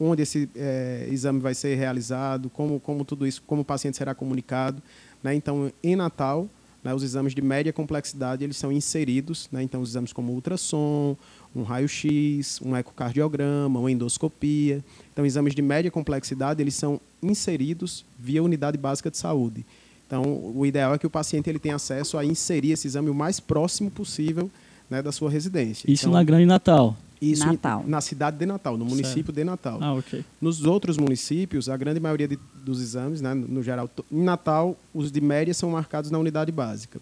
onde 0.00 0.22
esse 0.22 0.48
é, 0.56 1.06
exame 1.10 1.40
vai 1.40 1.54
ser 1.54 1.74
realizado, 1.76 2.48
como, 2.50 2.80
como 2.80 3.04
tudo 3.04 3.26
isso, 3.26 3.42
como 3.46 3.62
o 3.62 3.64
paciente 3.64 3.96
será 3.96 4.14
comunicado. 4.14 4.82
Né? 5.22 5.34
Então, 5.34 5.70
em 5.82 5.94
Natal, 5.94 6.48
né, 6.82 6.94
os 6.94 7.02
exames 7.02 7.34
de 7.34 7.42
média 7.42 7.72
complexidade 7.72 8.44
eles 8.44 8.56
são 8.56 8.72
inseridos, 8.72 9.48
né? 9.50 9.62
então 9.62 9.80
os 9.80 9.90
exames 9.90 10.12
como 10.12 10.32
ultrassom, 10.32 11.16
um 11.54 11.62
raio-x, 11.62 12.60
um 12.62 12.76
ecocardiograma, 12.76 13.80
uma 13.80 13.90
endoscopia. 13.90 14.82
Então, 15.12 15.26
exames 15.26 15.54
de 15.54 15.62
média 15.62 15.90
complexidade 15.90 16.62
eles 16.62 16.74
são 16.74 17.00
inseridos 17.22 18.04
via 18.18 18.42
unidade 18.42 18.78
básica 18.78 19.10
de 19.10 19.18
saúde. 19.18 19.66
Então, 20.08 20.22
o 20.54 20.64
ideal 20.64 20.94
é 20.94 20.98
que 20.98 21.06
o 21.06 21.10
paciente 21.10 21.50
ele 21.50 21.58
tenha 21.58 21.76
acesso 21.76 22.16
a 22.16 22.24
inserir 22.24 22.72
esse 22.72 22.86
exame 22.86 23.10
o 23.10 23.14
mais 23.14 23.38
próximo 23.38 23.90
possível 23.90 24.50
né, 24.88 25.02
da 25.02 25.12
sua 25.12 25.30
residência. 25.30 25.84
Isso 25.86 26.06
então, 26.06 26.14
na 26.14 26.24
Grande 26.24 26.46
Natal. 26.46 26.96
Isso 27.20 27.44
Natal. 27.44 27.84
na 27.86 28.00
cidade 28.00 28.38
de 28.38 28.46
Natal, 28.46 28.78
no 28.78 28.86
município 28.86 29.26
Certo. 29.26 29.32
de 29.32 29.44
Natal. 29.44 29.78
Ah, 29.82 29.92
ok. 29.92 30.24
Nos 30.40 30.64
outros 30.64 30.96
municípios, 30.96 31.68
a 31.68 31.76
grande 31.76 32.00
maioria 32.00 32.26
de, 32.26 32.38
dos 32.64 32.80
exames, 32.80 33.20
né, 33.20 33.34
no 33.34 33.62
geral, 33.62 33.90
em 34.10 34.22
Natal, 34.22 34.76
os 34.94 35.12
de 35.12 35.20
média 35.20 35.52
são 35.52 35.70
marcados 35.70 36.10
na 36.10 36.18
unidade 36.18 36.50
básica. 36.50 37.00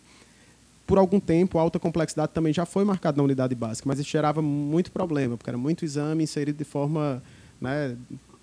Por 0.87 0.99
algum 0.99 1.21
tempo, 1.21 1.59
a 1.59 1.63
alta 1.63 1.79
complexidade 1.79 2.33
também 2.33 2.53
já 2.53 2.65
foi 2.65 2.85
marcada 2.85 3.19
na 3.19 3.23
unidade 3.23 3.55
básica, 3.55 3.89
mas 3.89 3.99
isso 3.99 4.09
gerava 4.09 4.41
muito 4.41 4.91
problema, 4.91 5.37
porque 5.37 5.51
era 5.51 5.59
muito 5.59 5.85
exame 5.85 6.25
inserido 6.25 6.57
de 6.57 6.65
forma 6.65 7.23
né, 7.61 7.95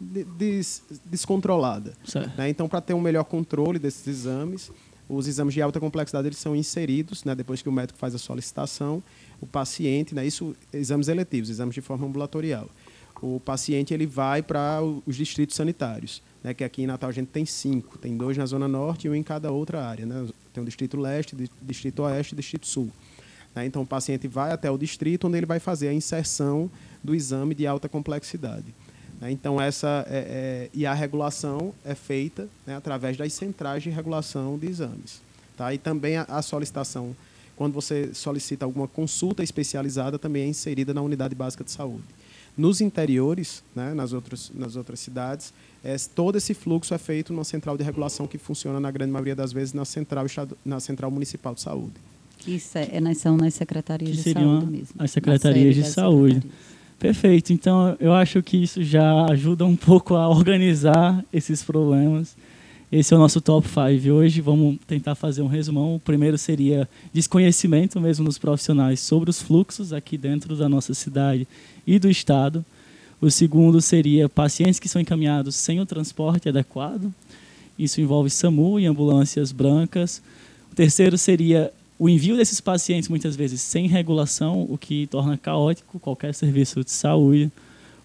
des- 0.03 0.83
descontrolada. 1.05 1.93
Né? 2.37 2.49
Então, 2.49 2.67
para 2.67 2.81
ter 2.81 2.93
um 2.93 3.01
melhor 3.01 3.23
controle 3.23 3.79
desses 3.79 4.05
exames, 4.07 4.71
os 5.09 5.27
exames 5.27 5.53
de 5.53 5.61
alta 5.61 5.79
complexidade 5.79 6.27
eles 6.27 6.37
são 6.37 6.55
inseridos, 6.55 7.23
né, 7.23 7.35
depois 7.35 7.61
que 7.61 7.69
o 7.69 7.71
médico 7.71 7.97
faz 7.99 8.15
a 8.15 8.17
solicitação, 8.17 9.01
o 9.41 9.45
paciente, 9.45 10.15
né, 10.15 10.25
isso 10.25 10.55
exames 10.71 11.07
eletivos, 11.07 11.49
exames 11.49 11.75
de 11.75 11.81
forma 11.81 12.05
ambulatorial. 12.07 12.69
O 13.21 13.39
paciente 13.39 13.93
ele 13.93 14.05
vai 14.05 14.41
para 14.41 14.79
os 15.05 15.15
distritos 15.15 15.55
sanitários, 15.55 16.21
né, 16.43 16.53
que 16.53 16.63
aqui 16.63 16.83
em 16.83 16.87
Natal 16.87 17.09
a 17.09 17.13
gente 17.13 17.27
tem 17.27 17.45
cinco, 17.45 17.97
tem 17.97 18.15
dois 18.17 18.37
na 18.37 18.45
zona 18.45 18.67
norte 18.67 19.07
e 19.07 19.09
um 19.09 19.15
em 19.15 19.23
cada 19.23 19.51
outra 19.51 19.85
área, 19.85 20.05
né? 20.05 20.27
Tem 20.53 20.61
o 20.61 20.65
distrito 20.65 20.97
leste, 20.97 21.35
di- 21.35 21.49
distrito 21.61 22.01
oeste, 22.03 22.33
e 22.33 22.37
distrito 22.37 22.67
sul. 22.67 22.89
né? 23.55 23.65
Então 23.65 23.81
o 23.81 23.85
paciente 23.85 24.27
vai 24.27 24.51
até 24.51 24.69
o 24.69 24.77
distrito 24.77 25.27
onde 25.27 25.37
ele 25.37 25.45
vai 25.45 25.59
fazer 25.59 25.87
a 25.89 25.93
inserção 25.93 26.69
do 27.03 27.13
exame 27.15 27.53
de 27.55 27.65
alta 27.67 27.87
complexidade. 27.87 28.73
Né? 29.23 29.31
Então 29.31 29.59
essa 29.62 30.05
é- 30.09 30.17
é- 30.17 30.69
e 30.73 30.86
a 30.86 30.93
regulação 30.93 31.73
é 31.86 31.95
feita 31.95 32.47
né, 32.67 32.75
através 32.75 33.15
das 33.17 33.31
centrais 33.33 33.81
de 33.83 33.89
regulação 33.89 34.57
de 34.57 34.67
exames, 34.67 35.21
tá? 35.57 35.73
E 35.73 35.77
também 35.77 36.17
a, 36.17 36.23
a 36.27 36.41
solicitação 36.41 37.15
quando 37.55 37.73
você 37.73 38.09
solicita 38.13 38.65
alguma 38.65 38.88
consulta 38.88 39.43
especializada 39.43 40.17
também 40.19 40.43
é 40.43 40.47
inserida 40.47 40.93
na 40.93 41.01
unidade 41.01 41.36
básica 41.36 41.63
de 41.63 41.71
saúde. 41.71 42.03
Nos 42.57 42.81
interiores, 42.81 43.63
né, 43.75 43.93
nas 43.93 44.12
outras 44.13 44.51
nas 44.53 44.75
outras 44.75 44.99
cidades, 44.99 45.53
é, 45.83 45.95
todo 46.15 46.38
esse 46.38 46.53
fluxo 46.53 46.93
é 46.93 46.97
feito 46.97 47.31
numa 47.33 47.43
central 47.43 47.77
de 47.77 47.83
regulação 47.83 48.27
que 48.27 48.38
funciona 48.38 48.79
na 48.79 48.91
grande 48.91 49.12
maioria 49.12 49.36
das 49.36 49.51
vezes 49.53 49.73
na 49.73 49.86
central 49.86 50.25
na 50.65 50.79
central 50.79 51.09
municipal 51.12 51.53
de 51.55 51.62
saúde. 51.62 51.93
Que 52.39 52.59
se- 52.59 52.89
é, 52.91 52.99
nas- 52.99 53.17
são 53.19 53.38
nas 53.38 53.53
secretarias 53.53 54.17
Que 54.17 54.23
de 54.23 54.33
saúde 54.33 54.65
mesmo. 54.67 54.95
as 54.99 55.12
secretarias 55.12 55.75
de 55.75 55.83
saúde. 55.83 56.33
secretarias. 56.36 56.63
Perfeito. 57.03 57.51
Então, 57.51 57.97
eu 57.99 58.13
acho 58.13 58.41
que 58.41 58.55
isso 58.55 58.81
já 58.81 59.25
ajuda 59.25 59.65
um 59.65 59.75
pouco 59.75 60.15
a 60.15 60.29
organizar 60.29 61.21
esses 61.33 61.61
problemas. 61.61 62.33
Esse 62.89 63.13
é 63.13 63.17
o 63.17 63.19
nosso 63.19 63.41
top 63.41 63.67
5 63.67 64.09
hoje. 64.09 64.39
Vamos 64.39 64.77
tentar 64.87 65.13
fazer 65.13 65.41
um 65.41 65.47
resumão. 65.47 65.95
O 65.95 65.99
primeiro 65.99 66.37
seria 66.37 66.87
desconhecimento 67.11 67.99
mesmo 67.99 68.23
dos 68.23 68.37
profissionais 68.37 69.01
sobre 69.01 69.29
os 69.29 69.41
fluxos 69.41 69.91
aqui 69.91 70.17
dentro 70.17 70.55
da 70.55 70.69
nossa 70.69 70.93
cidade 70.93 71.45
e 71.85 71.99
do 71.99 72.09
estado. 72.09 72.63
O 73.19 73.29
segundo 73.29 73.81
seria 73.81 74.29
pacientes 74.29 74.79
que 74.79 74.87
são 74.87 75.01
encaminhados 75.01 75.57
sem 75.57 75.81
o 75.81 75.85
transporte 75.85 76.47
adequado. 76.47 77.13
Isso 77.77 77.99
envolve 77.99 78.29
SAMU 78.29 78.79
e 78.79 78.85
ambulâncias 78.85 79.51
brancas. 79.51 80.21
O 80.71 80.75
terceiro 80.75 81.17
seria 81.17 81.69
o 81.99 82.10
envio 82.10 82.36
desses 82.36 82.60
pacientes 82.60 83.08
muitas 83.10 83.36
vezes 83.36 83.62
sem 83.62 83.88
regulação, 83.88 84.65
o 84.69 84.77
que 84.77 85.08
torna 85.08 85.38
caótico 85.38 85.99
qualquer 85.99 86.34
serviço 86.34 86.84
de 86.84 86.91
saúde. 86.91 87.51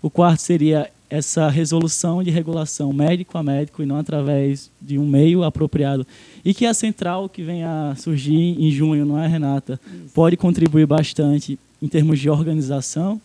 O 0.03 0.09
quarto 0.11 0.41
seria 0.41 0.91
essa 1.11 1.49
resolução 1.49 2.23
de 2.23 2.31
regulação 2.31 2.93
médico 2.93 3.39
a 3.39 3.43
médico 3.43 3.83
e 3.83 3.87
não 3.87 3.97
através 3.97 4.71
de 4.81 4.99
um 4.99 5.07
meio 5.07 5.43
apropriado. 5.43 6.07
E 6.45 6.53
que 6.53 6.67
a 6.67 6.75
central 6.75 7.29
que 7.29 7.43
vem 7.43 7.65
a 7.65 7.95
surgir 7.97 8.35
em 8.63 8.71
junho, 8.71 9.07
não 9.07 9.19
é, 9.19 9.27
Renata? 9.27 9.81
Pode 10.13 10.37
contribuir 10.37 10.87
bastante 10.87 11.59
em 11.81 11.89
termos 11.89 12.19
de 12.19 12.29
organização. 12.29 13.21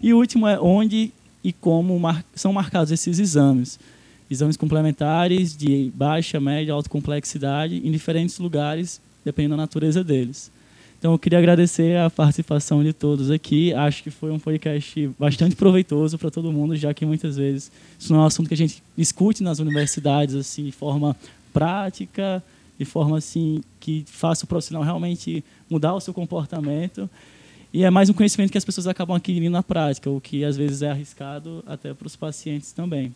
E 0.00 0.12
o 0.12 0.18
último 0.18 0.46
é 0.46 0.60
onde 0.60 1.10
e 1.42 1.52
como 1.52 1.98
mar- 1.98 2.24
são 2.34 2.52
marcados 2.52 2.92
esses 2.92 3.18
exames. 3.18 3.78
Exames 4.30 4.56
complementares 4.56 5.56
de 5.56 5.90
baixa, 5.94 6.38
média, 6.38 6.74
alta 6.74 6.88
complexidade 6.88 7.80
em 7.84 7.90
diferentes 7.90 8.38
lugares, 8.38 9.00
dependendo 9.24 9.56
da 9.56 9.62
natureza 9.62 10.02
deles. 10.02 10.50
Então, 10.98 11.12
eu 11.12 11.18
queria 11.18 11.38
agradecer 11.38 11.98
a 11.98 12.08
participação 12.08 12.82
de 12.84 12.92
todos 12.92 13.28
aqui. 13.28 13.74
Acho 13.74 14.04
que 14.04 14.10
foi 14.10 14.30
um 14.30 14.38
podcast 14.38 15.10
bastante 15.18 15.56
proveitoso 15.56 16.16
para 16.16 16.30
todo 16.30 16.52
mundo, 16.52 16.76
já 16.76 16.94
que 16.94 17.04
muitas 17.04 17.36
vezes 17.36 17.72
isso 17.98 18.12
não 18.12 18.20
é 18.20 18.22
um 18.22 18.26
assunto 18.26 18.46
que 18.46 18.54
a 18.54 18.56
gente 18.56 18.80
discute 18.96 19.42
nas 19.42 19.58
universidades 19.58 20.36
assim, 20.36 20.64
de 20.64 20.70
forma 20.70 21.16
prática, 21.52 22.40
de 22.78 22.84
forma 22.84 23.18
assim 23.18 23.62
que 23.80 24.04
faça 24.06 24.44
o 24.44 24.48
profissional 24.48 24.84
realmente 24.84 25.44
mudar 25.68 25.92
o 25.92 26.00
seu 26.00 26.14
comportamento. 26.14 27.10
E 27.72 27.82
é 27.82 27.90
mais 27.90 28.08
um 28.08 28.12
conhecimento 28.12 28.52
que 28.52 28.58
as 28.58 28.64
pessoas 28.64 28.86
acabam 28.86 29.16
adquirindo 29.16 29.50
na 29.50 29.62
prática, 29.62 30.08
o 30.08 30.20
que 30.20 30.44
às 30.44 30.56
vezes 30.56 30.82
é 30.82 30.90
arriscado 30.90 31.64
até 31.66 31.92
para 31.92 32.06
os 32.06 32.14
pacientes 32.14 32.70
também. 32.70 33.12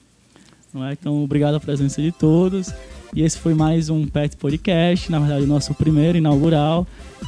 Não 0.75 0.85
é? 0.85 0.93
Então, 0.93 1.23
obrigado 1.23 1.55
a 1.55 1.61
presença 1.61 2.03
de 2.03 2.11
todos. 2.11 2.73
E 3.15 3.23
esse 3.23 3.39
foi 3.39 3.55
mais 3.55 3.89
um 3.89 4.07
PET 4.07 4.37
Podcast, 4.37 5.11
na 5.11 5.19
verdade, 5.19 5.45
o 5.45 5.47
nosso 5.47 5.75
primeiro 5.75 6.19
inaugural. 6.19 6.87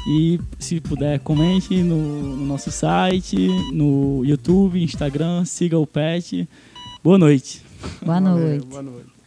E 0.08 0.40
se 0.58 0.80
puder, 0.80 1.20
comente 1.20 1.82
no, 1.82 2.36
no 2.36 2.46
nosso 2.46 2.70
site, 2.70 3.48
no 3.72 4.22
YouTube, 4.24 4.82
Instagram, 4.82 5.44
siga 5.44 5.78
o 5.78 5.86
PET. 5.86 6.48
Boa 7.02 7.18
noite. 7.18 7.62
Boa 8.02 8.20
Valeu, 8.20 8.38
noite. 8.38 8.66
Boa 8.66 8.82
noite. 8.82 9.17